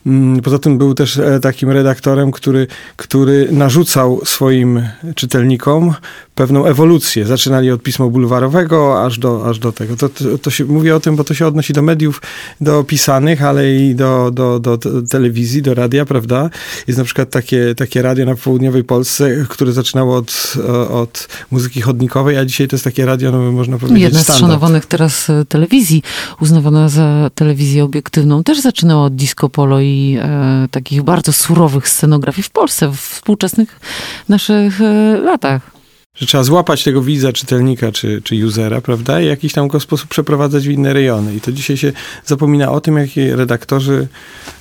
Mm, 0.06 0.40
poza 0.40 0.58
tym 0.58 0.78
był 0.78 0.94
też 0.94 1.18
e, 1.18 1.40
takim 1.40 1.70
redaktorem, 1.70 2.30
który, 2.30 2.66
który 2.96 3.48
narzucał 3.52 4.20
swoim 4.24 4.88
czytelnikom 5.14 5.94
pewną 6.40 6.66
ewolucję. 6.66 7.26
Zaczynali 7.26 7.70
od 7.70 7.82
pisma 7.82 8.06
bulwarowego 8.06 9.04
aż 9.04 9.18
do, 9.18 9.46
aż 9.48 9.58
do 9.58 9.72
tego. 9.72 9.96
To, 9.96 10.08
to, 10.08 10.38
to 10.38 10.50
się, 10.50 10.64
mówię 10.64 10.96
o 10.96 11.00
tym, 11.00 11.16
bo 11.16 11.24
to 11.24 11.34
się 11.34 11.46
odnosi 11.46 11.72
do 11.72 11.82
mediów, 11.82 12.22
do 12.60 12.84
pisanych, 12.84 13.44
ale 13.44 13.74
i 13.74 13.94
do, 13.94 14.30
do, 14.30 14.60
do, 14.60 14.78
telewizji, 15.10 15.62
do 15.62 15.74
radia, 15.74 16.04
prawda? 16.04 16.50
Jest 16.86 16.98
na 16.98 17.04
przykład 17.04 17.30
takie, 17.30 17.74
takie 17.74 18.02
radio 18.02 18.26
na 18.26 18.34
południowej 18.34 18.84
Polsce, 18.84 19.44
które 19.48 19.72
zaczynało 19.72 20.16
od, 20.16 20.54
od 20.90 21.28
muzyki 21.50 21.80
chodnikowej, 21.80 22.36
a 22.36 22.44
dzisiaj 22.44 22.68
to 22.68 22.76
jest 22.76 22.84
takie 22.84 23.06
radio, 23.06 23.32
no 23.32 23.52
można 23.52 23.78
powiedzieć, 23.78 24.02
Jedna 24.02 24.20
standard. 24.20 24.38
z 24.38 24.40
szanowanych 24.40 24.86
teraz 24.86 25.30
e, 25.30 25.44
telewizji, 25.44 26.02
uznawana 26.40 26.88
za 26.88 27.30
telewizję 27.34 27.84
obiektywną, 27.84 28.44
też 28.44 28.60
zaczynała 28.60 29.04
od 29.04 29.14
disco 29.14 29.48
polo 29.48 29.80
i 29.80 30.18
e, 30.20 30.68
takich 30.70 31.02
bardzo 31.02 31.32
surowych 31.32 31.88
scenografii 31.88 32.42
w 32.42 32.50
Polsce, 32.50 32.88
w 32.88 32.96
współczesnych 32.96 33.80
naszych 34.28 34.80
e, 34.80 35.18
latach 35.24 35.79
że 36.20 36.26
trzeba 36.26 36.44
złapać 36.44 36.84
tego 36.84 37.02
widza, 37.02 37.32
czytelnika 37.32 37.92
czy, 37.92 38.22
czy 38.24 38.46
usera, 38.46 38.80
prawda, 38.80 39.20
i 39.20 39.26
jakiś 39.26 39.52
tam 39.52 39.68
go 39.68 39.80
sposób 39.80 40.08
przeprowadzać 40.08 40.68
w 40.68 40.70
inne 40.70 40.92
rejony. 40.92 41.34
I 41.34 41.40
to 41.40 41.52
dzisiaj 41.52 41.76
się 41.76 41.92
zapomina 42.24 42.72
o 42.72 42.80
tym, 42.80 42.96
jakie 42.96 43.36
redaktorzy 43.36 44.08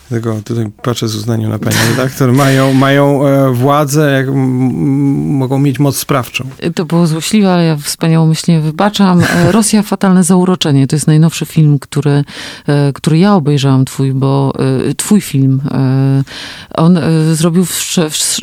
tego 0.10 0.42
tutaj 0.46 0.72
patrzę 0.84 1.08
z 1.08 1.16
uznaniem 1.16 1.50
na 1.50 1.60
panią 1.60 1.78
redaktor, 1.90 2.34
mają, 2.34 2.74
mają 2.74 3.28
e, 3.28 3.54
władzę, 3.54 4.12
jak, 4.12 4.28
mogą 4.34 5.60
mieć 5.60 5.80
moc 5.80 5.98
sprawczą. 5.98 6.44
To 6.76 6.86
było 6.86 7.08
złośliwe, 7.08 7.54
ale 7.54 7.66
ja 7.66 7.78
wspaniałomyślnie 7.78 8.62
wybaczam. 8.62 9.22
E, 9.22 9.52
Rosja, 9.52 9.84
fatalne 9.84 10.24
zauroczenie. 10.24 10.88
To 10.88 10.96
jest 10.96 11.08
najnowszy 11.08 11.46
film, 11.46 11.80
który, 11.80 12.24
e, 12.68 12.94
który 12.94 13.18
ja 13.18 13.36
obejrzałam, 13.36 13.86
twój, 13.86 14.14
bo 14.14 14.54
twój 14.98 15.22
film. 15.22 15.62
On 16.76 17.00
zrobił 17.34 17.66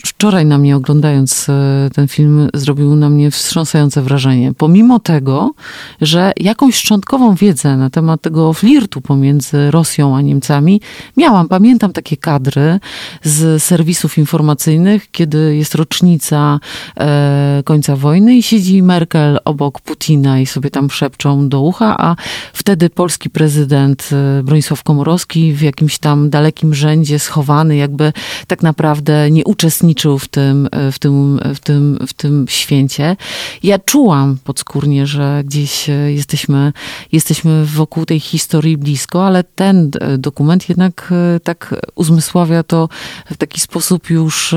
wczoraj 0.04 0.46
na 0.46 0.58
mnie, 0.58 0.76
oglądając 0.76 1.46
ten 1.94 2.08
film, 2.08 2.48
zrobił 2.54 2.96
na 2.96 3.10
mnie 3.10 3.30
wstrząsające 3.30 4.02
wrażenie. 4.02 4.54
Pomimo 4.54 5.00
tego, 5.00 5.54
że 6.00 6.32
jakąś 6.36 6.74
szczątkową 6.74 7.34
wiedzę 7.34 7.76
na 7.76 7.90
temat 7.90 8.22
tego 8.22 8.52
flirtu 8.52 9.00
pomiędzy 9.00 9.70
Rosją 9.70 10.16
a 10.16 10.20
Niemcami 10.20 10.80
miałam 11.16 11.48
pamiętam 11.56 11.92
takie 11.92 12.16
kadry 12.16 12.80
z 13.22 13.62
serwisów 13.62 14.18
informacyjnych, 14.18 15.10
kiedy 15.10 15.56
jest 15.56 15.74
rocznica 15.74 16.60
e, 16.96 17.62
końca 17.64 17.96
wojny 17.96 18.36
i 18.36 18.42
siedzi 18.42 18.82
Merkel 18.82 19.38
obok 19.44 19.80
Putina 19.80 20.40
i 20.40 20.46
sobie 20.46 20.70
tam 20.70 20.90
szepczą 20.90 21.48
do 21.48 21.60
ucha, 21.60 21.96
a 21.98 22.16
wtedy 22.52 22.90
polski 22.90 23.30
prezydent 23.30 24.10
e, 24.12 24.42
Bronisław 24.42 24.82
Komorowski 24.82 25.52
w 25.52 25.60
jakimś 25.60 25.98
tam 25.98 26.30
dalekim 26.30 26.74
rzędzie 26.74 27.18
schowany, 27.18 27.76
jakby 27.76 28.12
tak 28.46 28.62
naprawdę 28.62 29.30
nie 29.30 29.44
uczestniczył 29.44 30.18
w 30.18 30.28
tym, 30.28 30.68
e, 30.72 30.92
w 30.92 30.98
tym, 30.98 31.40
w 31.54 31.60
tym, 31.60 31.98
w 32.06 32.12
tym 32.12 32.46
święcie. 32.48 33.16
Ja 33.62 33.78
czułam 33.78 34.38
podskórnie, 34.44 35.06
że 35.06 35.42
gdzieś 35.44 35.90
e, 35.90 35.92
jesteśmy, 35.92 36.72
jesteśmy 37.12 37.66
wokół 37.66 38.06
tej 38.06 38.20
historii 38.20 38.76
blisko, 38.76 39.26
ale 39.26 39.44
ten 39.44 39.90
dokument 40.18 40.68
jednak 40.68 41.12
tak 41.46 41.74
uzmysławia 41.94 42.62
to 42.62 42.88
w 43.30 43.36
taki 43.36 43.60
sposób 43.60 44.10
już 44.10 44.54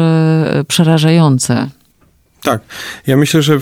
przerażający. 0.67 1.69
Tak. 2.41 2.61
Ja 3.07 3.17
myślę, 3.17 3.41
że 3.41 3.59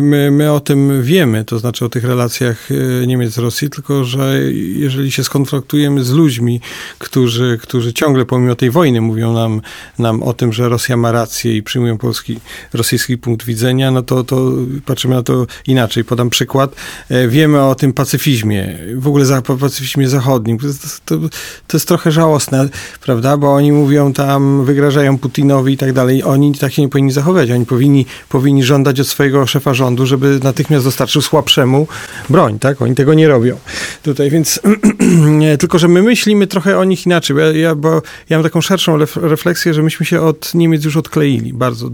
my, 0.00 0.30
my, 0.30 0.52
o 0.52 0.60
tym 0.60 1.02
wiemy, 1.02 1.44
to 1.44 1.58
znaczy 1.58 1.84
o 1.84 1.88
tych 1.88 2.04
relacjach 2.04 2.68
e, 2.70 3.06
Niemiec-Rosji, 3.06 3.68
tylko 3.68 4.04
że 4.04 4.40
jeżeli 4.52 5.12
się 5.12 5.24
skonfrontujemy 5.24 6.04
z 6.04 6.10
ludźmi, 6.10 6.60
którzy, 6.98 7.58
którzy 7.62 7.92
ciągle 7.92 8.24
pomimo 8.24 8.54
tej 8.54 8.70
wojny 8.70 9.00
mówią 9.00 9.32
nam, 9.32 9.60
nam 9.98 10.22
o 10.22 10.32
tym, 10.32 10.52
że 10.52 10.68
Rosja 10.68 10.96
ma 10.96 11.12
rację 11.12 11.56
i 11.56 11.62
przyjmują 11.62 11.98
polski, 11.98 12.40
rosyjski 12.72 13.18
punkt 13.18 13.46
widzenia, 13.46 13.90
no 13.90 14.02
to, 14.02 14.24
to 14.24 14.52
patrzymy 14.86 15.14
na 15.14 15.22
to 15.22 15.46
inaczej. 15.66 16.04
Podam 16.04 16.30
przykład. 16.30 16.74
E, 17.08 17.28
wiemy 17.28 17.62
o 17.62 17.74
tym 17.74 17.92
pacyfizmie, 17.92 18.78
w 18.94 19.08
ogóle 19.08 19.26
za, 19.26 19.42
pacyfizmie 19.42 20.08
zachodnim. 20.08 20.58
To, 20.58 20.66
to, 21.04 21.28
to 21.66 21.76
jest 21.76 21.88
trochę 21.88 22.12
żałosne, 22.12 22.68
prawda? 23.02 23.36
Bo 23.36 23.54
oni 23.54 23.72
mówią 23.72 24.12
tam, 24.12 24.64
wygrażają 24.64 25.18
Putinowi 25.18 25.72
i 25.72 25.76
tak 25.76 25.92
dalej. 25.92 26.22
Oni 26.22 26.54
tak 26.54 26.72
się 26.72 26.82
nie 26.82 26.88
powinni 26.88 27.12
zachować. 27.12 27.50
Oni 27.50 27.66
powinni 27.66 28.06
powinni 28.28 28.64
żądać 28.64 29.00
od 29.00 29.08
swojego 29.08 29.46
szefa 29.46 29.74
rządu, 29.74 30.06
żeby 30.06 30.40
natychmiast 30.42 30.84
dostarczył 30.84 31.22
słabszemu 31.22 31.86
broń, 32.28 32.58
tak? 32.58 32.82
Oni 32.82 32.94
tego 32.94 33.14
nie 33.14 33.28
robią 33.28 33.56
tutaj, 34.02 34.30
więc 34.30 34.60
tylko, 35.60 35.78
że 35.78 35.88
my 35.88 36.02
myślimy 36.02 36.46
trochę 36.46 36.78
o 36.78 36.84
nich 36.84 37.06
inaczej, 37.06 37.36
ja, 37.36 37.52
ja, 37.52 37.74
bo 37.74 38.02
ja 38.28 38.36
mam 38.36 38.44
taką 38.44 38.60
szerszą 38.60 38.98
refleksję, 39.16 39.74
że 39.74 39.82
myśmy 39.82 40.06
się 40.06 40.20
od 40.20 40.54
Niemiec 40.54 40.84
już 40.84 40.96
odkleili 40.96 41.52
bardzo. 41.52 41.90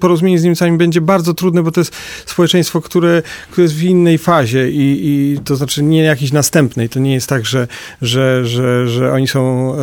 Porozumienie 0.00 0.38
z 0.38 0.44
Niemcami 0.44 0.78
będzie 0.78 1.00
bardzo 1.00 1.34
trudne, 1.34 1.62
bo 1.62 1.70
to 1.70 1.80
jest 1.80 1.92
społeczeństwo, 2.26 2.80
które, 2.80 3.22
które 3.50 3.62
jest 3.62 3.74
w 3.74 3.82
innej 3.82 4.18
fazie 4.18 4.70
i, 4.70 5.00
i 5.02 5.38
to 5.44 5.56
znaczy 5.56 5.82
nie 5.82 6.02
jakiejś 6.02 6.32
następnej. 6.32 6.88
To 6.88 7.00
nie 7.00 7.14
jest 7.14 7.26
tak, 7.26 7.46
że, 7.46 7.68
że, 8.02 8.46
że, 8.46 8.88
że 8.88 9.12
oni 9.12 9.28
są 9.28 9.74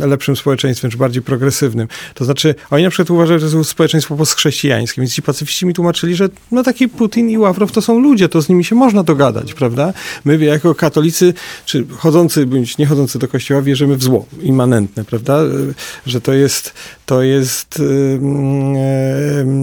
lepszym 0.00 0.36
społeczeństwem, 0.36 0.90
czy 0.90 0.96
bardziej 0.96 1.22
progresywnym. 1.22 1.88
To 2.14 2.24
znaczy, 2.24 2.54
oni 2.70 2.84
na 2.84 2.90
przykład 2.90 3.10
uważają, 3.10 3.38
że 3.38 3.50
to 3.50 3.58
jest 3.58 3.70
społeczeństwo 3.70 4.16
postchrześcijańskie, 4.16 5.01
więc 5.02 5.14
ci 5.14 5.22
pacyfiści 5.22 5.66
mi 5.66 5.74
tłumaczyli, 5.74 6.14
że 6.14 6.28
no 6.50 6.62
taki 6.62 6.88
Putin 6.88 7.30
i 7.30 7.38
Ławrow 7.38 7.72
to 7.72 7.82
są 7.82 7.98
ludzie, 7.98 8.28
to 8.28 8.42
z 8.42 8.48
nimi 8.48 8.64
się 8.64 8.74
można 8.74 9.02
dogadać, 9.02 9.54
prawda? 9.54 9.92
My 10.24 10.44
jako 10.44 10.74
katolicy, 10.74 11.34
czy 11.66 11.86
chodzący 11.98 12.46
bądź 12.46 12.78
nie 12.78 12.86
chodzący 12.86 13.18
do 13.18 13.28
kościoła, 13.28 13.62
wierzymy 13.62 13.96
w 13.96 14.02
zło 14.02 14.26
immanentne, 14.42 15.04
prawda? 15.04 15.38
Że 16.06 16.20
to 16.20 16.32
jest, 16.32 16.74
to 17.12 17.22
jest 17.22 17.82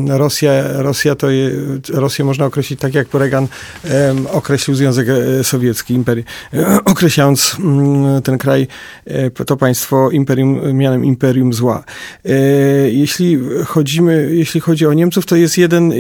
Rosja, 0.07 0.51
Rosja 0.73 1.15
to 1.15 1.29
je, 1.29 1.51
Rosję 1.93 2.25
można 2.25 2.45
określić 2.45 2.79
tak, 2.79 2.93
jak 2.95 3.13
Reagan 3.13 3.47
określił 4.31 4.75
Związek 4.75 5.07
e, 5.09 5.43
Sowiecki, 5.43 5.93
imperium, 5.93 6.25
określając 6.85 7.57
ten 8.23 8.37
kraj, 8.37 8.67
e, 9.05 9.29
to 9.45 9.57
państwo 9.57 10.11
imperium, 10.11 10.73
mianem 10.73 11.05
imperium 11.05 11.53
zła. 11.53 11.83
E, 12.25 12.31
jeśli 12.89 13.39
chodzimy, 13.65 14.29
jeśli 14.31 14.61
chodzi 14.61 14.85
o 14.85 14.93
Niemców, 14.93 15.25
to 15.25 15.35
jest 15.35 15.57
jeden, 15.57 15.93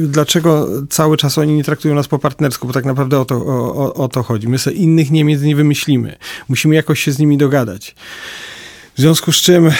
dlaczego 0.00 0.68
cały 0.90 1.16
czas 1.16 1.38
oni 1.38 1.54
nie 1.54 1.64
traktują 1.64 1.94
nas 1.94 2.08
po 2.08 2.18
partnersku, 2.18 2.66
bo 2.66 2.72
tak 2.72 2.84
naprawdę 2.84 3.20
o 3.20 3.24
to, 3.24 3.36
o, 3.36 3.94
o 3.94 4.08
to 4.08 4.22
chodzi. 4.22 4.48
My 4.48 4.58
sobie 4.58 4.76
innych 4.76 5.10
Niemiec 5.10 5.42
nie 5.42 5.56
wymyślimy. 5.56 6.16
Musimy 6.48 6.74
jakoś 6.74 7.00
się 7.00 7.12
z 7.12 7.18
nimi 7.18 7.38
dogadać. 7.38 7.94
W 8.94 9.00
związku 9.00 9.32
z 9.32 9.36
czym, 9.36 9.70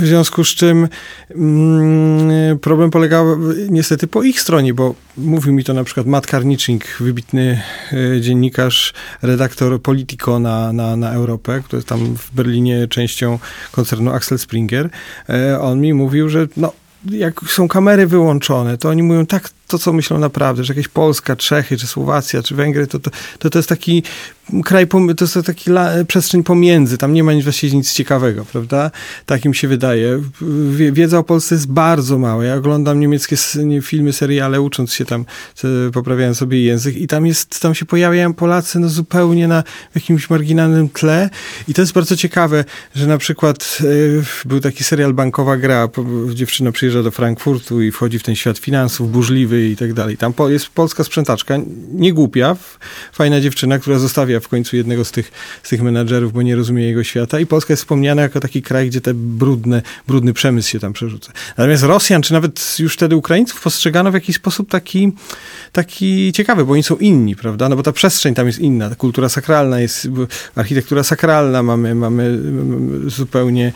w 0.00 0.06
związku 0.06 0.44
z 0.44 0.48
czym 0.48 0.88
mm, 1.30 2.58
problem 2.58 2.90
polega 2.90 3.24
niestety 3.68 4.06
po 4.06 4.22
ich 4.22 4.40
stronie, 4.40 4.74
bo 4.74 4.94
mówił 5.16 5.52
mi 5.52 5.64
to 5.64 5.74
na 5.74 5.84
przykład 5.84 6.06
Matt 6.06 6.26
Karnicznik, 6.26 6.96
wybitny 7.00 7.62
y, 7.92 8.20
dziennikarz, 8.20 8.92
redaktor 9.22 9.82
Politico 9.82 10.38
na, 10.38 10.72
na, 10.72 10.96
na 10.96 11.12
Europę, 11.12 11.60
który 11.64 11.78
jest 11.78 11.88
tam 11.88 12.16
w 12.16 12.34
Berlinie 12.34 12.88
częścią 12.88 13.38
koncernu 13.72 14.12
Axel 14.12 14.38
Springer. 14.38 14.90
Y, 15.30 15.60
on 15.60 15.80
mi 15.80 15.94
mówił, 15.94 16.28
że 16.28 16.46
no, 16.56 16.72
jak 17.10 17.40
są 17.48 17.68
kamery 17.68 18.06
wyłączone, 18.06 18.78
to 18.78 18.88
oni 18.88 19.02
mówią 19.02 19.26
tak 19.26 19.50
to, 19.70 19.78
co 19.78 19.92
myślą 19.92 20.18
naprawdę, 20.18 20.64
że 20.64 20.72
jakieś 20.72 20.88
Polska, 20.88 21.36
Czechy, 21.36 21.76
czy 21.76 21.86
Słowacja, 21.86 22.42
czy 22.42 22.54
Węgry, 22.54 22.86
to, 22.86 22.98
to, 22.98 23.10
to, 23.38 23.50
to 23.50 23.58
jest 23.58 23.68
taki 23.68 24.02
kraj, 24.64 24.86
to 25.16 25.24
jest 25.24 25.38
taki 25.46 25.70
la, 25.70 25.90
przestrzeń 26.08 26.42
pomiędzy, 26.42 26.98
tam 26.98 27.14
nie 27.14 27.24
ma 27.24 27.32
właściwie 27.42 27.76
nic 27.76 27.92
ciekawego, 27.92 28.44
prawda? 28.44 28.90
Tak 29.26 29.44
im 29.44 29.54
się 29.54 29.68
wydaje. 29.68 30.22
Wiedza 30.92 31.18
o 31.18 31.24
Polsce 31.24 31.54
jest 31.54 31.66
bardzo 31.66 32.18
mała. 32.18 32.44
Ja 32.44 32.54
oglądam 32.54 33.00
niemieckie 33.00 33.36
filmy, 33.82 34.12
seriale, 34.12 34.60
ucząc 34.60 34.92
się 34.92 35.04
tam, 35.04 35.24
poprawiając 35.92 36.38
sobie 36.38 36.62
język 36.62 36.96
i 36.96 37.06
tam 37.06 37.26
jest, 37.26 37.60
tam 37.60 37.74
się 37.74 37.86
pojawiają 37.86 38.34
Polacy 38.34 38.78
no 38.78 38.88
zupełnie 38.88 39.48
na 39.48 39.64
jakimś 39.94 40.30
marginalnym 40.30 40.88
tle 40.88 41.30
i 41.68 41.74
to 41.74 41.82
jest 41.82 41.92
bardzo 41.92 42.16
ciekawe, 42.16 42.64
że 42.94 43.06
na 43.06 43.18
przykład 43.18 43.78
y, 43.80 44.22
był 44.44 44.60
taki 44.60 44.84
serial 44.84 45.14
Bankowa 45.14 45.56
Gra, 45.56 45.88
dziewczyna 46.34 46.72
przyjeżdża 46.72 47.02
do 47.02 47.10
Frankfurtu 47.10 47.82
i 47.82 47.92
wchodzi 47.92 48.18
w 48.18 48.22
ten 48.22 48.36
świat 48.36 48.58
finansów, 48.58 49.12
burzliwy 49.12 49.59
i 49.60 49.76
tak 49.76 49.92
dalej. 49.92 50.16
Tam 50.16 50.32
jest 50.48 50.68
polska 50.68 51.04
sprzątaczka, 51.04 51.58
nie 51.92 52.12
głupia, 52.12 52.56
fajna 53.12 53.40
dziewczyna, 53.40 53.78
która 53.78 53.98
zostawia 53.98 54.40
w 54.40 54.48
końcu 54.48 54.76
jednego 54.76 55.04
z 55.04 55.10
tych, 55.10 55.32
z 55.62 55.68
tych 55.68 55.82
menadżerów, 55.82 56.32
bo 56.32 56.42
nie 56.42 56.56
rozumie 56.56 56.84
jego 56.84 57.04
świata 57.04 57.40
i 57.40 57.46
Polska 57.46 57.72
jest 57.72 57.82
wspomniana 57.82 58.22
jako 58.22 58.40
taki 58.40 58.62
kraj, 58.62 58.88
gdzie 58.88 59.00
te 59.00 59.14
brudne, 59.14 59.82
brudny 60.08 60.32
przemysł 60.32 60.70
się 60.70 60.78
tam 60.78 60.92
przerzuca. 60.92 61.32
Natomiast 61.58 61.82
Rosjan, 61.82 62.22
czy 62.22 62.32
nawet 62.32 62.76
już 62.78 62.94
wtedy 62.94 63.16
Ukraińców 63.16 63.60
postrzegano 63.60 64.10
w 64.10 64.14
jakiś 64.14 64.36
sposób 64.36 64.70
taki, 64.70 65.12
taki 65.72 66.32
ciekawy, 66.32 66.64
bo 66.64 66.72
oni 66.72 66.82
są 66.82 66.96
inni, 66.96 67.36
prawda? 67.36 67.68
No 67.68 67.76
bo 67.76 67.82
ta 67.82 67.92
przestrzeń 67.92 68.34
tam 68.34 68.46
jest 68.46 68.58
inna, 68.58 68.88
ta 68.88 68.94
kultura 68.94 69.28
sakralna 69.28 69.80
jest, 69.80 70.08
architektura 70.54 71.02
sakralna, 71.02 71.62
mamy, 71.62 71.94
mamy 71.94 72.38
zupełnie 73.06 73.72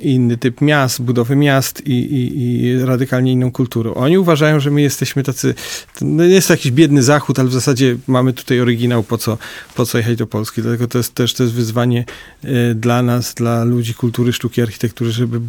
inny 0.00 0.36
typ 0.36 0.60
miast, 0.60 1.02
budowy 1.02 1.36
miast 1.36 1.86
i, 1.86 1.92
i, 1.92 2.62
i 2.64 2.78
radykalnie 2.84 3.32
inną 3.32 3.50
kulturę. 3.50 3.94
Oni 3.94 4.18
uważają, 4.18 4.47
uważają, 4.48 4.60
że 4.60 4.70
my 4.70 4.82
jesteśmy 4.82 5.22
tacy, 5.22 5.54
no 6.00 6.24
jest 6.24 6.48
to 6.48 6.54
jakiś 6.54 6.72
biedny 6.72 7.02
zachód, 7.02 7.38
ale 7.38 7.48
w 7.48 7.52
zasadzie 7.52 7.96
mamy 8.06 8.32
tutaj 8.32 8.60
oryginał, 8.60 9.02
po 9.02 9.18
co, 9.18 9.38
po 9.74 9.86
co 9.86 9.98
jechać 9.98 10.16
do 10.16 10.26
Polski. 10.26 10.62
Dlatego 10.62 10.88
to 10.88 10.98
jest 10.98 11.14
też 11.14 11.34
to 11.34 11.42
jest 11.42 11.54
wyzwanie 11.54 12.04
y, 12.44 12.74
dla 12.74 13.02
nas, 13.02 13.34
dla 13.34 13.64
ludzi 13.64 13.94
kultury, 13.94 14.32
sztuki, 14.32 14.62
architektury, 14.62 15.10
żeby 15.10 15.40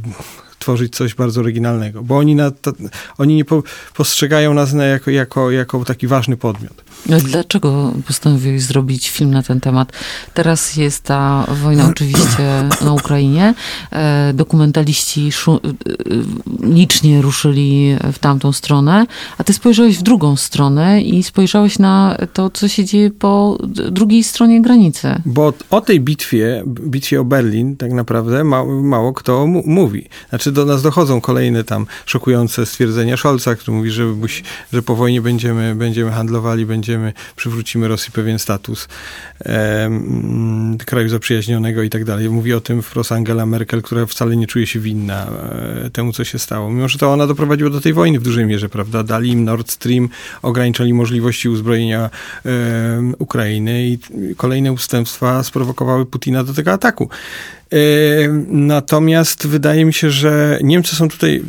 tworzyć 0.59 0.95
coś 0.95 1.15
bardzo 1.15 1.41
oryginalnego, 1.41 2.03
bo 2.03 2.17
oni, 2.17 2.35
na 2.35 2.51
to, 2.51 2.71
oni 3.17 3.35
nie 3.35 3.45
po, 3.45 3.63
postrzegają 3.93 4.53
nas 4.53 4.73
na 4.73 4.85
jako, 4.85 5.11
jako, 5.11 5.51
jako 5.51 5.85
taki 5.85 6.07
ważny 6.07 6.37
podmiot. 6.37 6.89
Dlaczego 7.05 7.93
postanowiłeś 8.07 8.61
zrobić 8.61 9.09
film 9.09 9.31
na 9.31 9.43
ten 9.43 9.59
temat? 9.59 9.91
Teraz 10.33 10.75
jest 10.75 11.03
ta 11.03 11.45
wojna 11.63 11.87
oczywiście 11.91 12.69
na 12.81 12.93
Ukrainie. 12.93 13.53
E, 13.91 14.33
dokumentaliści 14.33 15.29
e, 15.47 15.59
licznie 16.63 17.21
ruszyli 17.21 17.95
w 18.13 18.19
tamtą 18.19 18.51
stronę, 18.51 19.05
a 19.37 19.43
ty 19.43 19.53
spojrzałeś 19.53 19.97
w 19.97 20.03
drugą 20.03 20.35
stronę 20.35 21.01
i 21.01 21.23
spojrzałeś 21.23 21.79
na 21.79 22.17
to, 22.33 22.49
co 22.49 22.67
się 22.67 22.85
dzieje 22.85 23.11
po 23.11 23.57
drugiej 23.91 24.23
stronie 24.23 24.61
granicy. 24.61 25.21
Bo 25.25 25.53
o 25.69 25.81
tej 25.81 25.99
bitwie, 25.99 26.63
bitwie 26.65 27.21
o 27.21 27.25
Berlin, 27.25 27.77
tak 27.77 27.91
naprawdę 27.91 28.43
mało, 28.43 28.81
mało 28.81 29.13
kto 29.13 29.47
mówi. 29.65 30.09
Znaczy 30.29 30.48
do 30.51 30.65
nas 30.65 30.81
dochodzą 30.81 31.21
kolejne 31.21 31.63
tam 31.63 31.85
szokujące 32.05 32.65
stwierdzenia 32.65 33.17
Scholza, 33.17 33.55
który 33.55 33.77
mówi, 33.77 33.91
że, 33.91 34.15
że 34.73 34.81
po 34.81 34.95
wojnie 34.95 35.21
będziemy, 35.21 35.75
będziemy 35.75 36.11
handlowali, 36.11 36.65
będziemy 36.65 37.13
przywrócimy 37.35 37.87
Rosji 37.87 38.11
pewien 38.11 38.39
status 38.39 38.87
e, 39.45 39.89
kraju 40.85 41.09
zaprzyjaźnionego 41.09 41.83
i 41.83 41.89
tak 41.89 42.05
dalej. 42.05 42.29
Mówi 42.29 42.53
o 42.53 42.61
tym 42.61 42.81
wprost 42.81 43.11
Angela 43.11 43.45
Merkel, 43.45 43.81
która 43.81 44.05
wcale 44.05 44.35
nie 44.35 44.47
czuje 44.47 44.67
się 44.67 44.79
winna 44.79 45.27
e, 45.85 45.89
temu, 45.89 46.13
co 46.13 46.23
się 46.23 46.39
stało. 46.39 46.69
Mimo, 46.69 46.87
że 46.87 46.97
to 46.97 47.13
ona 47.13 47.27
doprowadziła 47.27 47.69
do 47.69 47.81
tej 47.81 47.93
wojny 47.93 48.19
w 48.19 48.23
dużej 48.23 48.45
mierze, 48.45 48.69
prawda? 48.69 49.03
Dali 49.03 49.31
im 49.31 49.43
Nord 49.43 49.71
Stream, 49.71 50.09
ograniczali 50.41 50.93
możliwości 50.93 51.49
uzbrojenia 51.49 52.09
Ukrainy 53.19 53.87
i 53.87 53.99
kolejne 54.37 54.71
ustępstwa 54.71 55.43
sprowokowały 55.43 56.05
Putina 56.05 56.43
do 56.43 56.53
tego 56.53 56.71
ataku. 56.71 57.09
E, 57.73 57.77
natomiast 58.47 59.47
wydaje 59.47 59.85
mi 59.85 59.93
się, 59.93 60.09
że 60.09 60.59
Niemcy 60.63 60.95
są 60.95 61.09
tutaj 61.09 61.43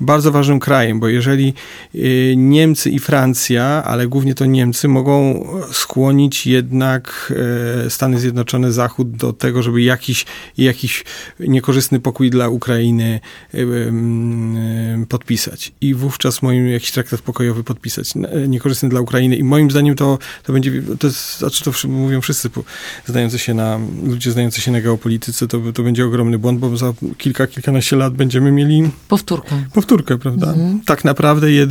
bardzo 0.00 0.32
ważnym 0.32 0.60
krajem, 0.60 1.00
bo 1.00 1.08
jeżeli 1.08 1.54
y, 1.94 2.34
Niemcy 2.36 2.90
i 2.90 2.98
Francja, 2.98 3.64
ale 3.64 4.06
głównie 4.06 4.34
to 4.34 4.46
Niemcy, 4.46 4.88
mogą 4.88 5.46
skłonić 5.72 6.46
jednak 6.46 7.32
y, 7.86 7.90
Stany 7.90 8.18
Zjednoczone, 8.18 8.72
Zachód 8.72 9.10
do 9.10 9.32
tego, 9.32 9.62
żeby 9.62 9.82
jakiś, 9.82 10.26
jakiś 10.58 11.04
niekorzystny 11.40 12.00
pokój 12.00 12.30
dla 12.30 12.48
Ukrainy 12.48 13.20
y, 13.54 13.92
podpisać. 15.08 15.72
I 15.80 15.94
wówczas 15.94 16.42
moim 16.42 16.68
jakiś 16.68 16.90
traktat 16.92 17.20
pokojowy 17.20 17.64
podpisać, 17.64 18.12
niekorzystny 18.48 18.88
dla 18.88 19.00
Ukrainy. 19.00 19.36
I 19.36 19.44
moim 19.44 19.70
zdaniem 19.70 19.94
to, 19.94 20.18
to 20.42 20.52
będzie, 20.52 20.82
to 20.98 21.06
jest, 21.06 21.38
znaczy 21.38 21.64
to 21.64 21.88
mówią 21.88 22.20
wszyscy 22.20 22.50
zdający 23.06 23.38
się 23.38 23.54
na, 23.54 23.80
ludzie 24.06 24.30
zdający 24.30 24.60
się 24.60 24.70
na 24.70 24.80
geopolityce, 24.80 25.48
to, 25.48 25.60
to 25.74 25.82
będzie 25.82 26.06
ogromny 26.06 26.38
błąd, 26.38 26.58
bo 26.58 26.76
za 26.76 26.92
kilka, 27.18 27.46
kilkanaście 27.46 27.96
lat 27.96 28.14
będziemy 28.14 28.52
mieli... 28.52 28.90
Powtórkę. 29.08 29.64
Powtórkę, 29.72 29.83
prawda? 30.20 30.46
Mhm. 30.46 30.80
Tak 30.86 31.04
naprawdę 31.04 31.52
jed, 31.52 31.70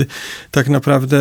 tak 0.52 0.70
naprawdę 0.70 1.18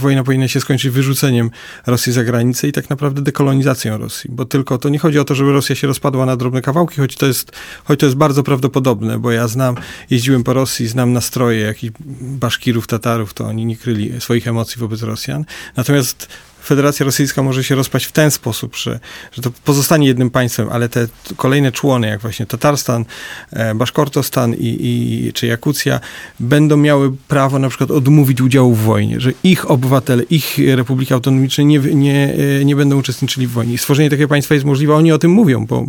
wojna 0.00 0.24
powinna 0.24 0.48
się 0.48 0.60
skończyć 0.60 0.90
wyrzuceniem 0.90 1.50
Rosji 1.86 2.12
za 2.12 2.24
granicę 2.24 2.68
i 2.68 2.72
tak 2.72 2.90
naprawdę 2.90 3.22
dekolonizacją 3.22 3.98
Rosji, 3.98 4.30
bo 4.32 4.44
tylko 4.44 4.78
to 4.78 4.88
nie 4.88 4.98
chodzi 4.98 5.18
o 5.18 5.24
to, 5.24 5.34
żeby 5.34 5.52
Rosja 5.52 5.76
się 5.76 5.86
rozpadła 5.86 6.26
na 6.26 6.36
drobne 6.36 6.62
kawałki, 6.62 6.96
choć 6.96 7.16
to 7.16 7.26
jest, 7.26 7.52
choć 7.84 8.00
to 8.00 8.06
jest 8.06 8.16
bardzo 8.16 8.42
prawdopodobne, 8.42 9.18
bo 9.18 9.30
ja 9.30 9.48
znam, 9.48 9.74
jeździłem 10.10 10.44
po 10.44 10.52
Rosji, 10.52 10.88
znam 10.88 11.12
nastroje 11.12 11.60
jakichś 11.60 11.92
Baszkirów, 12.20 12.86
Tatarów, 12.86 13.34
to 13.34 13.44
oni 13.44 13.66
nie 13.66 13.76
kryli 13.76 14.20
swoich 14.20 14.48
emocji 14.48 14.80
wobec 14.80 15.02
Rosjan. 15.02 15.44
Natomiast 15.76 16.28
Federacja 16.64 17.06
Rosyjska 17.06 17.42
może 17.42 17.64
się 17.64 17.74
rozpaść 17.74 18.06
w 18.06 18.12
ten 18.12 18.30
sposób, 18.30 18.76
że, 18.76 19.00
że 19.32 19.42
to 19.42 19.50
pozostanie 19.64 20.06
jednym 20.06 20.30
państwem, 20.30 20.68
ale 20.72 20.88
te 20.88 21.06
kolejne 21.36 21.72
człony, 21.72 22.06
jak 22.06 22.20
właśnie 22.20 22.46
Tatarstan, 22.46 23.04
e, 23.50 23.74
Baszkortostan 23.74 24.54
i, 24.54 24.78
i, 24.80 25.32
czy 25.32 25.46
Jakucja, 25.46 26.00
będą 26.40 26.76
miały 26.76 27.12
prawo 27.28 27.58
na 27.58 27.68
przykład 27.68 27.90
odmówić 27.90 28.40
udziału 28.40 28.74
w 28.74 28.80
wojnie, 28.80 29.20
że 29.20 29.32
ich 29.44 29.70
obywatele, 29.70 30.22
ich 30.22 30.58
republiki 30.74 31.14
autonomiczne 31.14 31.64
nie, 31.64 31.78
nie, 31.78 32.34
e, 32.60 32.64
nie 32.64 32.76
będą 32.76 32.98
uczestniczyli 32.98 33.46
w 33.46 33.50
wojnie. 33.50 33.78
Stworzenie 33.78 34.10
takiego 34.10 34.28
państwa 34.28 34.54
jest 34.54 34.66
możliwe, 34.66 34.94
oni 34.94 35.12
o 35.12 35.18
tym 35.18 35.30
mówią, 35.30 35.66
bo, 35.66 35.86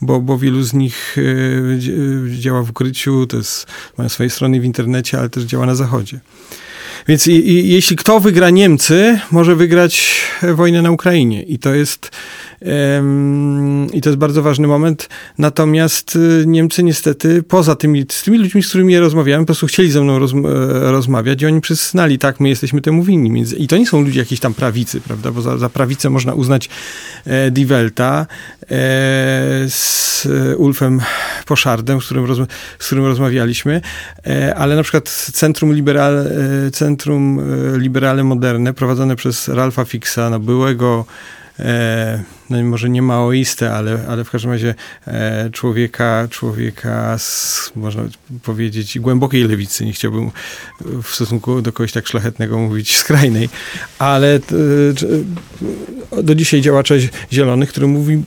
bo, 0.00 0.20
bo 0.20 0.38
wielu 0.38 0.62
z 0.62 0.74
nich 0.74 1.16
e, 1.18 2.38
działa 2.40 2.62
w 2.62 2.70
ukryciu, 2.70 3.26
to 3.26 3.36
jest, 3.36 3.66
mają 3.98 4.08
swoje 4.08 4.30
strony 4.30 4.60
w 4.60 4.64
internecie, 4.64 5.18
ale 5.18 5.28
też 5.28 5.44
działa 5.44 5.66
na 5.66 5.74
zachodzie. 5.74 6.20
Więc 7.08 7.26
i, 7.26 7.50
i, 7.50 7.68
jeśli 7.68 7.96
kto 7.96 8.20
wygra 8.20 8.50
Niemcy, 8.50 9.20
może 9.30 9.56
wygrać 9.56 10.20
wojnę 10.42 10.82
na 10.82 10.90
Ukrainie. 10.90 11.42
I 11.42 11.58
to 11.58 11.74
jest 11.74 12.10
i 13.92 14.00
to 14.00 14.08
jest 14.08 14.18
bardzo 14.18 14.42
ważny 14.42 14.66
moment. 14.66 15.08
Natomiast 15.38 16.16
y, 16.16 16.44
Niemcy 16.46 16.82
niestety, 16.82 17.42
poza 17.42 17.76
tymi, 17.76 18.04
z 18.10 18.22
tymi 18.22 18.38
ludźmi, 18.38 18.62
z 18.62 18.68
którymi 18.68 18.92
ja 18.92 19.00
rozmawiałem, 19.00 19.42
po 19.42 19.46
prostu 19.46 19.66
chcieli 19.66 19.90
ze 19.90 20.00
mną 20.00 20.18
roz, 20.18 20.32
e, 20.32 20.36
rozmawiać 20.90 21.42
i 21.42 21.46
oni 21.46 21.60
przyznali, 21.60 22.18
tak, 22.18 22.40
my 22.40 22.48
jesteśmy 22.48 22.80
temu 22.80 23.02
winni. 23.02 23.44
I 23.56 23.68
to 23.68 23.76
nie 23.76 23.86
są 23.86 24.02
ludzie 24.02 24.20
jakiejś 24.20 24.40
tam 24.40 24.54
prawicy, 24.54 25.00
prawda, 25.00 25.30
bo 25.30 25.42
za, 25.42 25.58
za 25.58 25.68
prawicę 25.68 26.10
można 26.10 26.34
uznać 26.34 26.68
e, 27.26 27.50
Die 27.50 27.66
Welta 27.66 28.26
e, 28.62 28.66
z 29.68 30.28
Ulfem 30.56 31.00
Poszardem, 31.46 32.00
z 32.00 32.04
którym, 32.04 32.46
z 32.78 32.86
którym 32.86 33.04
rozmawialiśmy, 33.04 33.80
e, 34.26 34.54
ale 34.54 34.76
na 34.76 34.82
przykład 34.82 35.08
Centrum, 35.32 35.74
Liberal, 35.74 36.18
e, 36.18 36.70
Centrum 36.70 37.40
e, 37.40 37.78
Liberale 37.78 38.24
Moderne 38.24 38.74
prowadzone 38.74 39.16
przez 39.16 39.48
Ralfa 39.48 39.84
Fixa, 39.84 40.30
no 40.30 40.38
byłego 40.38 41.04
e, 41.08 41.37
no 42.50 42.62
może 42.62 42.88
nie 42.88 43.02
maoistę, 43.02 43.74
ale, 43.74 43.98
ale 44.08 44.24
w 44.24 44.30
każdym 44.30 44.50
razie 44.50 44.74
e, 45.06 45.50
człowieka, 45.52 46.28
człowieka 46.30 47.18
z, 47.18 47.72
można 47.76 48.02
powiedzieć, 48.42 48.98
głębokiej 48.98 49.48
lewicy. 49.48 49.84
Nie 49.84 49.92
chciałbym 49.92 50.30
w 51.02 51.08
stosunku 51.08 51.62
do 51.62 51.72
kogoś 51.72 51.92
tak 51.92 52.06
szlachetnego 52.06 52.58
mówić 52.58 52.96
skrajnej, 52.96 53.48
ale 53.98 54.34
e, 54.34 56.22
do 56.22 56.34
dzisiaj 56.34 56.60
działacza 56.60 56.94
zielonych, 57.32 57.68
który 57.68 57.86
mówi 57.86 58.22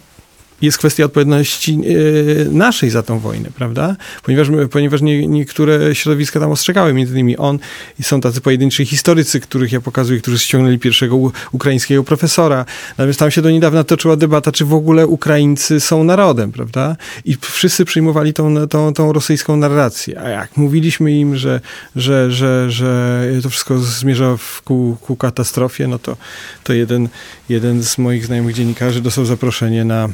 jest 0.62 0.78
kwestia 0.78 1.06
odpowiedzialności 1.06 1.74
e, 1.74 2.50
naszej 2.50 2.90
za 2.90 3.04
tą 3.04 3.20
wojnę, 3.20 3.50
prawda? 3.56 3.96
Ponieważ, 4.24 4.48
ponieważ 4.72 5.02
nie, 5.02 5.28
niektóre 5.28 5.96
środowiska 5.96 6.40
tam 6.40 6.52
ostrzegały, 6.52 6.94
między 6.94 7.14
innymi 7.14 7.38
on 7.38 7.60
i 8.00 8.04
są 8.04 8.22
tacy 8.22 8.42
pojedynczy 8.42 8.86
historycy, 8.86 9.40
których 9.40 9.72
ja 9.72 9.82
pokazuję, 9.82 10.20
którzy 10.20 10.40
ściągnęli 10.40 10.80
pierwszego 10.80 11.32
ukraińskiego 11.52 12.04
profesora. 12.04 12.66
Natomiast 12.98 13.20
tam 13.20 13.32
się 13.32 13.42
do 13.42 13.52
niedawna 13.52 13.84
toczyła 13.84 14.16
debata, 14.16 14.52
czy 14.52 14.66
w 14.66 14.74
ogóle 14.74 15.08
Ukraińcy 15.08 15.80
są 15.80 16.04
narodem, 16.04 16.52
prawda? 16.52 16.96
I 17.26 17.38
wszyscy 17.42 17.86
przyjmowali 17.86 18.34
tą, 18.34 18.68
tą, 18.68 18.94
tą 18.94 19.14
rosyjską 19.14 19.56
narrację. 19.56 20.22
A 20.22 20.30
jak 20.30 20.58
mówiliśmy 20.58 21.12
im, 21.12 21.36
że, 21.36 21.62
że, 21.96 22.32
że, 22.32 22.72
że 22.72 23.24
to 23.44 23.50
wszystko 23.50 23.80
zmierza 23.80 24.38
w, 24.38 24.62
ku, 24.62 24.98
ku 25.02 25.16
katastrofie, 25.16 25.88
no 25.88 26.00
to, 26.00 26.18
to 26.64 26.74
jeden, 26.74 27.10
jeden 27.50 27.84
z 27.84 27.98
moich 27.98 28.26
znajomych 28.26 28.56
dziennikarzy 28.56 29.02
dostał 29.02 29.26
zaproszenie 29.26 29.86
na 29.86 30.10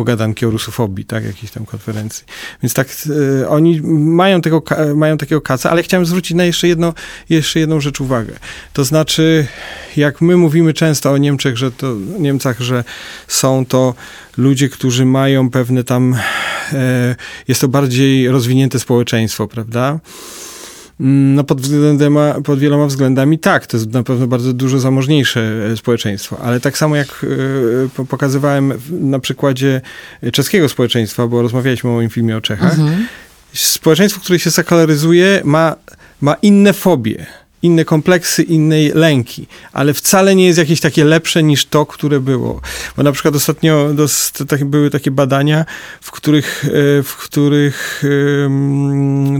pogadanki 0.00 0.46
o 0.46 0.50
rusofobii, 0.50 1.04
tak, 1.04 1.24
jakiejś 1.24 1.52
tam 1.52 1.66
konferencji. 1.66 2.24
Więc 2.62 2.74
tak, 2.74 2.88
y, 3.06 3.48
oni 3.48 3.80
mają, 3.82 4.40
tego, 4.40 4.62
mają 4.94 5.18
takiego 5.18 5.40
kaca, 5.40 5.70
ale 5.70 5.82
chciałem 5.82 6.06
zwrócić 6.06 6.36
na 6.36 6.44
jeszcze, 6.44 6.68
jedno, 6.68 6.94
jeszcze 7.28 7.60
jedną 7.60 7.80
rzecz 7.80 8.00
uwagę. 8.00 8.32
To 8.72 8.84
znaczy, 8.84 9.46
jak 9.96 10.20
my 10.20 10.36
mówimy 10.36 10.72
często 10.72 11.10
o 11.10 11.18
Niemczech, 11.18 11.56
że 11.56 11.72
to, 11.72 11.94
Niemcach, 12.18 12.60
że 12.60 12.84
są 13.28 13.66
to 13.66 13.94
ludzie, 14.36 14.68
którzy 14.68 15.04
mają 15.04 15.50
pewne 15.50 15.84
tam, 15.84 16.16
e, 16.72 17.16
jest 17.48 17.60
to 17.60 17.68
bardziej 17.68 18.28
rozwinięte 18.28 18.78
społeczeństwo, 18.78 19.48
prawda? 19.48 20.00
Mm, 21.00 21.34
no 21.34 21.44
pod, 21.44 21.60
względem, 21.60 22.18
pod 22.44 22.58
wieloma 22.58 22.86
względami 22.86 23.38
tak, 23.38 23.66
to 23.66 23.76
jest 23.76 23.92
na 23.92 24.02
pewno 24.02 24.26
bardzo 24.26 24.52
dużo 24.52 24.78
zamożniejsze 24.78 25.66
e, 25.72 25.76
społeczeństwo, 25.76 26.38
ale 26.42 26.60
tak 26.60 26.78
samo 26.78 26.96
jak 26.96 27.26
e, 27.98 28.04
pokazywałem 28.04 28.72
na 28.90 29.18
przykładzie 29.18 29.80
czeskiego 30.32 30.68
społeczeństwa, 30.68 31.26
bo 31.26 31.42
rozmawialiśmy 31.42 31.90
o 31.90 31.92
moim 31.92 32.10
filmie 32.10 32.36
o 32.36 32.40
Czechach, 32.40 32.78
mhm. 32.78 33.06
społeczeństwo, 33.54 34.20
które 34.20 34.38
się 34.38 34.50
sekularyzuje 34.50 35.40
ma, 35.44 35.76
ma 36.20 36.34
inne 36.34 36.72
fobie 36.72 37.26
inne 37.62 37.84
kompleksy, 37.84 38.42
innej 38.42 38.92
lęki, 38.94 39.46
ale 39.72 39.94
wcale 39.94 40.34
nie 40.34 40.46
jest 40.46 40.58
jakieś 40.58 40.80
takie 40.80 41.04
lepsze 41.04 41.42
niż 41.42 41.66
to, 41.66 41.86
które 41.86 42.20
było. 42.20 42.60
Bo 42.96 43.02
na 43.02 43.12
przykład 43.12 43.34
ostatnio 43.34 43.88
tak, 44.48 44.64
były 44.64 44.90
takie 44.90 45.10
badania, 45.10 45.64
w 46.00 46.10
których, 46.10 46.64
e, 46.64 47.02
w 47.02 47.16
których 47.16 48.02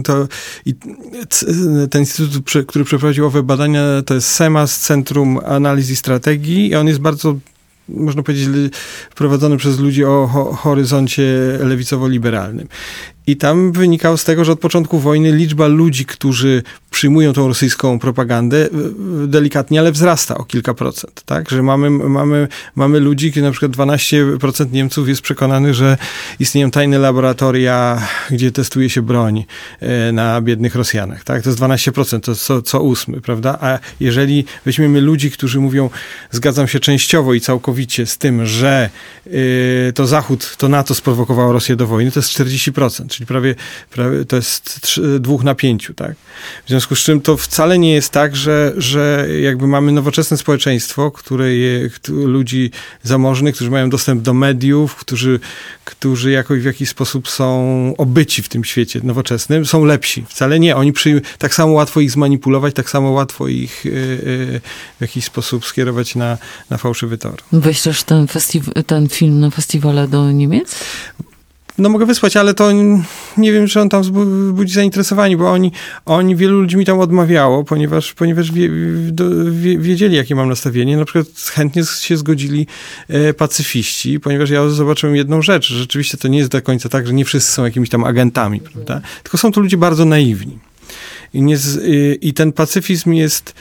to 0.04 0.28
ten 1.90 2.00
instytut, 2.00 2.44
który 2.66 2.84
przeprowadził 2.84 3.26
owe 3.26 3.42
badania, 3.42 3.82
to 4.06 4.14
jest 4.14 4.28
SEMAS, 4.28 4.80
Centrum 4.80 5.40
Analiz 5.46 5.90
i 5.90 5.96
Strategii 5.96 6.68
i 6.68 6.74
on 6.74 6.88
jest 6.88 7.00
bardzo 7.00 7.34
można 7.88 8.22
powiedzieć, 8.22 8.48
prowadzony 9.14 9.56
przez 9.56 9.78
ludzi 9.78 10.04
o 10.04 10.26
horyzoncie 10.56 11.58
lewicowo-liberalnym. 11.60 12.66
I 13.30 13.36
tam 13.36 13.72
wynikało 13.72 14.16
z 14.16 14.24
tego, 14.24 14.44
że 14.44 14.52
od 14.52 14.60
początku 14.60 14.98
wojny 14.98 15.32
liczba 15.32 15.66
ludzi, 15.66 16.04
którzy 16.04 16.62
przyjmują 16.90 17.32
tą 17.32 17.48
rosyjską 17.48 17.98
propagandę, 17.98 18.68
delikatnie, 19.26 19.80
ale 19.80 19.92
wzrasta 19.92 20.38
o 20.38 20.44
kilka 20.44 20.74
procent. 20.74 21.22
Tak? 21.26 21.50
Że 21.50 21.62
mamy, 21.62 21.90
mamy, 21.90 22.48
mamy 22.74 23.00
ludzi, 23.00 23.32
na 23.42 23.50
przykład 23.50 23.72
12% 23.72 24.72
Niemców 24.72 25.08
jest 25.08 25.22
przekonanych, 25.22 25.74
że 25.74 25.96
istnieją 26.40 26.70
tajne 26.70 26.98
laboratoria, 26.98 28.02
gdzie 28.30 28.52
testuje 28.52 28.90
się 28.90 29.02
broń 29.02 29.44
e, 29.80 30.12
na 30.12 30.40
biednych 30.40 30.74
Rosjanach. 30.74 31.24
Tak? 31.24 31.42
To 31.42 31.48
jest 31.48 31.60
12%, 31.60 32.20
to 32.20 32.34
co, 32.34 32.62
co 32.62 32.80
ósmy, 32.80 33.20
prawda? 33.20 33.58
A 33.60 33.78
jeżeli 34.00 34.44
weźmiemy 34.64 35.00
ludzi, 35.00 35.30
którzy 35.30 35.60
mówią, 35.60 35.90
zgadzam 36.30 36.68
się 36.68 36.80
częściowo 36.80 37.34
i 37.34 37.40
całkowicie 37.40 38.06
z 38.06 38.18
tym, 38.18 38.46
że 38.46 38.90
to 39.94 40.06
Zachód, 40.06 40.56
to 40.56 40.68
NATO 40.68 40.94
sprowokowało 40.94 41.52
Rosję 41.52 41.76
do 41.76 41.86
wojny, 41.86 42.10
to 42.10 42.20
jest 42.20 42.30
40% 42.30 43.19
czyli 43.20 43.26
prawie, 43.26 43.54
prawie 43.90 44.24
to 44.24 44.36
jest 44.36 45.00
dwóch 45.18 45.44
na 45.44 45.54
pięciu, 45.54 45.94
tak? 45.94 46.14
W 46.66 46.68
związku 46.68 46.96
z 46.96 46.98
czym 46.98 47.20
to 47.20 47.36
wcale 47.36 47.78
nie 47.78 47.92
jest 47.92 48.10
tak, 48.10 48.36
że, 48.36 48.72
że 48.76 49.26
jakby 49.40 49.66
mamy 49.66 49.92
nowoczesne 49.92 50.36
społeczeństwo, 50.36 51.10
które 51.10 51.54
je, 51.54 51.90
ludzi 52.08 52.70
zamożnych, 53.02 53.54
którzy 53.54 53.70
mają 53.70 53.90
dostęp 53.90 54.22
do 54.22 54.34
mediów, 54.34 54.94
którzy, 54.94 55.40
którzy 55.84 56.30
jakoś 56.30 56.60
w 56.60 56.64
jakiś 56.64 56.88
sposób 56.88 57.28
są 57.28 57.94
obyci 57.98 58.42
w 58.42 58.48
tym 58.48 58.64
świecie 58.64 59.00
nowoczesnym, 59.04 59.66
są 59.66 59.84
lepsi. 59.84 60.24
Wcale 60.28 60.60
nie. 60.60 60.76
Oni 60.76 60.92
przyjm- 60.92 61.20
tak 61.38 61.54
samo 61.54 61.72
łatwo 61.72 62.00
ich 62.00 62.10
zmanipulować, 62.10 62.74
tak 62.74 62.90
samo 62.90 63.10
łatwo 63.10 63.48
ich 63.48 63.84
yy, 63.84 63.92
yy, 63.92 64.60
w 64.98 65.00
jakiś 65.00 65.24
sposób 65.24 65.66
skierować 65.66 66.14
na, 66.14 66.38
na 66.70 66.76
fałszywy 66.76 67.18
tor. 67.18 67.36
Wyślesz 67.52 68.02
ten, 68.02 68.26
ten 68.86 69.08
film 69.08 69.40
na 69.40 69.50
festiwale 69.50 70.08
do 70.08 70.32
Niemiec? 70.32 70.84
No 71.80 71.88
mogę 71.88 72.06
wysłać, 72.06 72.36
ale 72.36 72.54
to 72.54 72.72
nie 73.36 73.52
wiem, 73.52 73.66
czy 73.66 73.80
on 73.80 73.88
tam 73.88 74.02
budzi 74.52 74.74
zainteresowanie, 74.74 75.36
bo 75.36 75.50
oni, 75.50 75.72
oni 76.06 76.36
wielu 76.36 76.60
ludzi 76.60 76.76
mi 76.76 76.84
tam 76.84 77.00
odmawiało, 77.00 77.64
ponieważ, 77.64 78.12
ponieważ 78.12 78.52
wie, 78.52 78.70
wie, 79.50 79.78
wiedzieli, 79.78 80.16
jakie 80.16 80.34
mam 80.34 80.48
nastawienie. 80.48 80.96
Na 80.96 81.04
przykład 81.04 81.26
chętnie 81.54 81.82
się 81.84 82.16
zgodzili 82.16 82.66
e, 83.08 83.34
pacyfiści, 83.34 84.20
ponieważ 84.20 84.50
ja 84.50 84.68
zobaczyłem 84.68 85.16
jedną 85.16 85.42
rzecz. 85.42 85.68
Rzeczywiście 85.68 86.18
to 86.18 86.28
nie 86.28 86.38
jest 86.38 86.50
do 86.50 86.62
końca 86.62 86.88
tak, 86.88 87.06
że 87.06 87.12
nie 87.12 87.24
wszyscy 87.24 87.52
są 87.52 87.64
jakimiś 87.64 87.88
tam 87.88 88.04
agentami, 88.04 88.60
prawda? 88.60 89.00
Tylko 89.22 89.38
są 89.38 89.52
to 89.52 89.60
ludzie 89.60 89.76
bardzo 89.76 90.04
naiwni. 90.04 90.58
I, 91.34 91.42
nie 91.42 91.56
i, 92.20 92.34
ten 92.34 92.52
pacyfizm 92.52 93.12
jest 93.12 93.54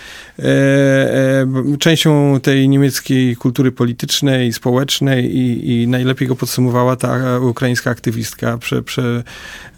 częścią 1.79 2.39
tej 2.39 2.69
niemieckiej 2.69 3.35
kultury 3.35 3.71
politycznej, 3.71 4.53
społecznej 4.53 5.37
i, 5.37 5.71
i 5.81 5.87
najlepiej 5.87 6.27
go 6.27 6.35
podsumowała 6.35 6.95
ta 6.95 7.39
ukraińska 7.39 7.91
aktywistka, 7.91 8.57
prze, 8.57 8.83
prze, 8.83 9.23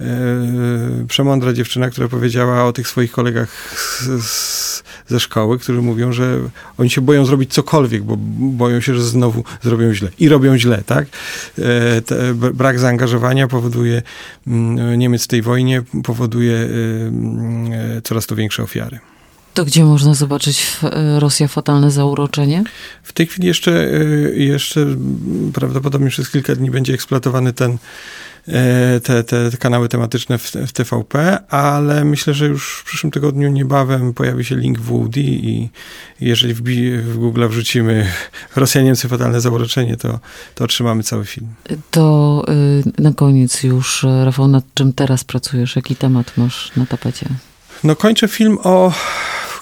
e, 0.02 0.06
przemądra 1.08 1.54
dziewczyna, 1.54 1.90
która 1.90 2.08
powiedziała 2.08 2.66
o 2.66 2.74
tych 2.74 2.88
swoich 2.88 3.12
kolegach 3.12 3.76
z, 3.78 4.24
z, 4.24 4.84
ze 5.08 5.20
szkoły, 5.20 5.60
którzy 5.60 5.82
mówią, 5.82 6.12
że 6.12 6.40
oni 6.78 6.90
się 6.90 7.02
boją 7.02 7.26
zrobić 7.26 7.54
cokolwiek, 7.54 8.04
bo 8.04 8.18
boją 8.38 8.82
się, 8.82 8.96
że 8.96 9.04
znowu 9.04 9.44
zrobią 9.62 9.94
źle. 9.94 10.10
I 10.20 10.30
robią 10.30 10.58
źle, 10.58 10.84
tak? 10.86 11.06
E, 11.60 12.34
brak 12.34 12.80
zaangażowania 12.80 13.48
powoduje, 13.48 14.02
mm, 14.48 15.00
Niemiec 15.00 15.24
w 15.24 15.28
tej 15.28 15.42
wojnie 15.42 15.82
powoduje 16.04 16.54
y, 16.54 18.02
coraz 18.04 18.26
to 18.26 18.36
większe 18.36 18.64
ofiary. 18.64 19.00
To 19.54 19.66
gdzie 19.66 19.86
można 19.86 20.14
zobaczyć 20.14 20.78
e, 20.84 21.20
Rosja 21.20 21.48
fatalne 21.48 21.92
zauroczenie? 21.92 22.64
W 23.04 23.14
tej 23.14 23.28
chwili 23.28 23.48
jeszcze, 23.48 23.72
y, 23.72 24.34
jeszcze 24.38 24.88
prawdopodobnie 25.54 26.10
przez 26.10 26.30
kilka 26.30 26.56
dni 26.56 26.72
będzie 26.72 26.94
eksploatowany 26.94 27.54
ten 27.54 27.78
E, 28.48 29.00
te, 29.00 29.24
te, 29.24 29.58
kanały 29.60 29.90
tematyczne 29.90 30.38
w, 30.38 30.52
w, 30.52 30.72
TVP, 30.72 31.40
ale 31.50 32.06
myślę, 32.06 32.34
że 32.34 32.48
już 32.48 32.78
w 32.78 32.84
przyszłym 32.84 33.12
tygodniu 33.12 33.50
niebawem 33.50 34.14
pojawi 34.14 34.46
się 34.46 34.56
link 34.56 34.80
w 34.80 34.92
UD 34.92 35.18
i 35.18 35.70
jeżeli 36.22 36.54
w, 36.54 36.62
w 37.04 37.18
Google 37.18 37.48
wrzucimy 37.48 38.08
Rosja, 38.56 38.82
Niemcy, 38.82 39.08
fatalne 39.08 39.42
zauroczenie, 39.42 39.98
to, 39.98 40.20
to 40.56 40.64
otrzymamy 40.64 41.04
cały 41.04 41.26
film. 41.26 41.48
To 41.92 42.44
y, 42.98 43.02
na 43.02 43.14
koniec 43.14 43.64
już, 43.64 44.06
Rafał, 44.24 44.48
nad 44.48 44.64
czym 44.74 44.94
teraz 44.94 45.24
pracujesz? 45.24 45.76
Jaki 45.76 45.96
temat 45.96 46.38
masz 46.38 46.72
na 46.76 46.86
tapecie? 46.86 47.26
No 47.84 47.96
kończę 47.96 48.28
film 48.28 48.58
o 48.64 48.94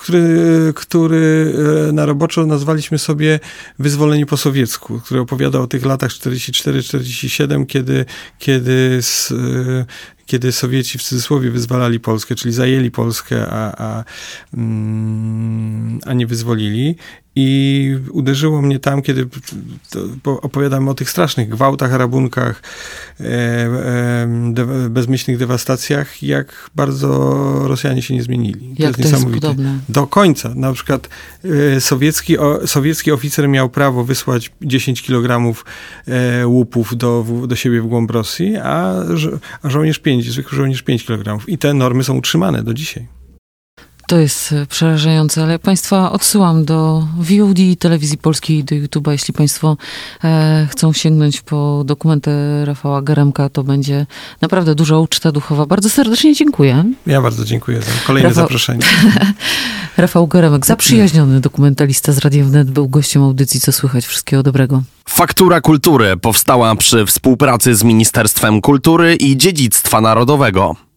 który, 0.01 0.73
który 0.75 1.53
e, 1.89 1.91
na 1.91 2.05
roboczo 2.05 2.45
nazwaliśmy 2.45 2.97
sobie 2.97 3.39
Wyzwolenie 3.79 4.25
po 4.25 4.37
sowiecku, 4.37 4.99
który 4.99 5.19
opowiada 5.19 5.59
o 5.59 5.67
tych 5.67 5.85
latach 5.85 6.11
44-47, 6.11 7.65
kiedy, 7.65 8.05
kiedy 8.39 8.97
z, 9.01 9.31
e, 9.31 9.85
kiedy 10.25 10.51
Sowieci 10.51 10.97
w 10.97 11.03
cudzysłowie 11.03 11.51
wyzwalali 11.51 11.99
Polskę, 11.99 12.35
czyli 12.35 12.53
zajęli 12.53 12.91
Polskę, 12.91 13.47
a, 13.49 13.71
a, 13.77 14.03
mm, 14.53 15.99
a 16.05 16.13
nie 16.13 16.27
wyzwolili. 16.27 16.95
I 17.35 17.95
uderzyło 18.11 18.61
mnie 18.61 18.79
tam, 18.79 19.01
kiedy 19.01 19.27
opowiadamy 20.25 20.89
o 20.89 20.93
tych 20.93 21.09
strasznych 21.09 21.49
gwałtach, 21.49 21.93
rabunkach, 21.93 22.61
e, 23.19 23.23
e, 23.25 24.89
bezmyślnych 24.89 25.37
dewastacjach, 25.37 26.23
jak 26.23 26.69
bardzo 26.75 27.07
Rosjanie 27.67 28.01
się 28.01 28.13
nie 28.13 28.23
zmienili. 28.23 28.75
Jak 28.79 28.95
to 28.95 29.01
jest, 29.01 29.11
to 29.11 29.17
jest 29.17 29.41
podobne. 29.41 29.79
Do 29.89 30.07
końca. 30.07 30.55
Na 30.55 30.73
przykład 30.73 31.09
e, 31.75 31.81
sowiecki, 31.81 32.35
sowiecki 32.65 33.11
oficer 33.11 33.49
miał 33.49 33.69
prawo 33.69 34.03
wysłać 34.03 34.51
10 34.61 35.03
kg 35.03 35.55
łupów 36.45 36.97
do, 36.97 37.25
do 37.47 37.55
siebie 37.55 37.81
w 37.81 37.87
głąb 37.87 38.11
Rosji, 38.11 38.57
a, 38.57 38.93
a 39.61 39.69
żołnierz 39.69 39.99
5, 39.99 40.31
zwykły 40.31 40.57
żołnierz 40.57 40.81
5 40.81 41.05
kg. 41.05 41.47
I 41.47 41.57
te 41.57 41.73
normy 41.73 42.03
są 42.03 42.17
utrzymane 42.17 42.63
do 42.63 42.73
dzisiaj. 42.73 43.18
To 44.09 44.17
jest 44.17 44.51
e, 44.51 44.65
przerażające, 44.65 45.43
ale 45.43 45.59
Państwa 45.59 46.11
odsyłam 46.11 46.65
do 46.65 47.07
VOD 47.17 47.79
Telewizji 47.79 48.17
Polskiej, 48.17 48.63
do 48.63 48.75
YouTube'a. 48.75 49.11
Jeśli 49.11 49.33
Państwo 49.33 49.77
e, 50.23 50.67
chcą 50.71 50.93
sięgnąć 50.93 51.41
po 51.41 51.83
dokumenty 51.85 52.31
Rafała 52.65 53.01
Garemka, 53.01 53.49
to 53.49 53.63
będzie 53.63 54.05
naprawdę 54.41 54.75
duża 54.75 54.97
uczta 54.97 55.31
duchowa. 55.31 55.65
Bardzo 55.65 55.89
serdecznie 55.89 56.35
dziękuję. 56.35 56.83
Ja 57.07 57.21
bardzo 57.21 57.45
dziękuję 57.45 57.81
za 57.81 57.91
kolejne 58.07 58.29
Rafał... 58.29 58.43
zaproszenie. 58.43 58.83
Rafał 59.97 60.27
Garemek, 60.27 60.65
zaprzyjaźniony 60.65 61.39
dokumentalista 61.39 62.11
z 62.11 62.17
Radiem 62.17 62.47
Wnet, 62.47 62.71
był 62.71 62.89
gościem 62.89 63.23
audycji 63.23 63.59
Co 63.59 63.71
Słychać. 63.71 64.05
Wszystkiego 64.05 64.43
dobrego. 64.43 64.83
Faktura 65.05 65.61
Kultury 65.61 66.17
powstała 66.17 66.75
przy 66.75 67.05
współpracy 67.05 67.75
z 67.75 67.83
Ministerstwem 67.83 68.61
Kultury 68.61 69.15
i 69.15 69.37
Dziedzictwa 69.37 70.01
Narodowego. 70.01 70.88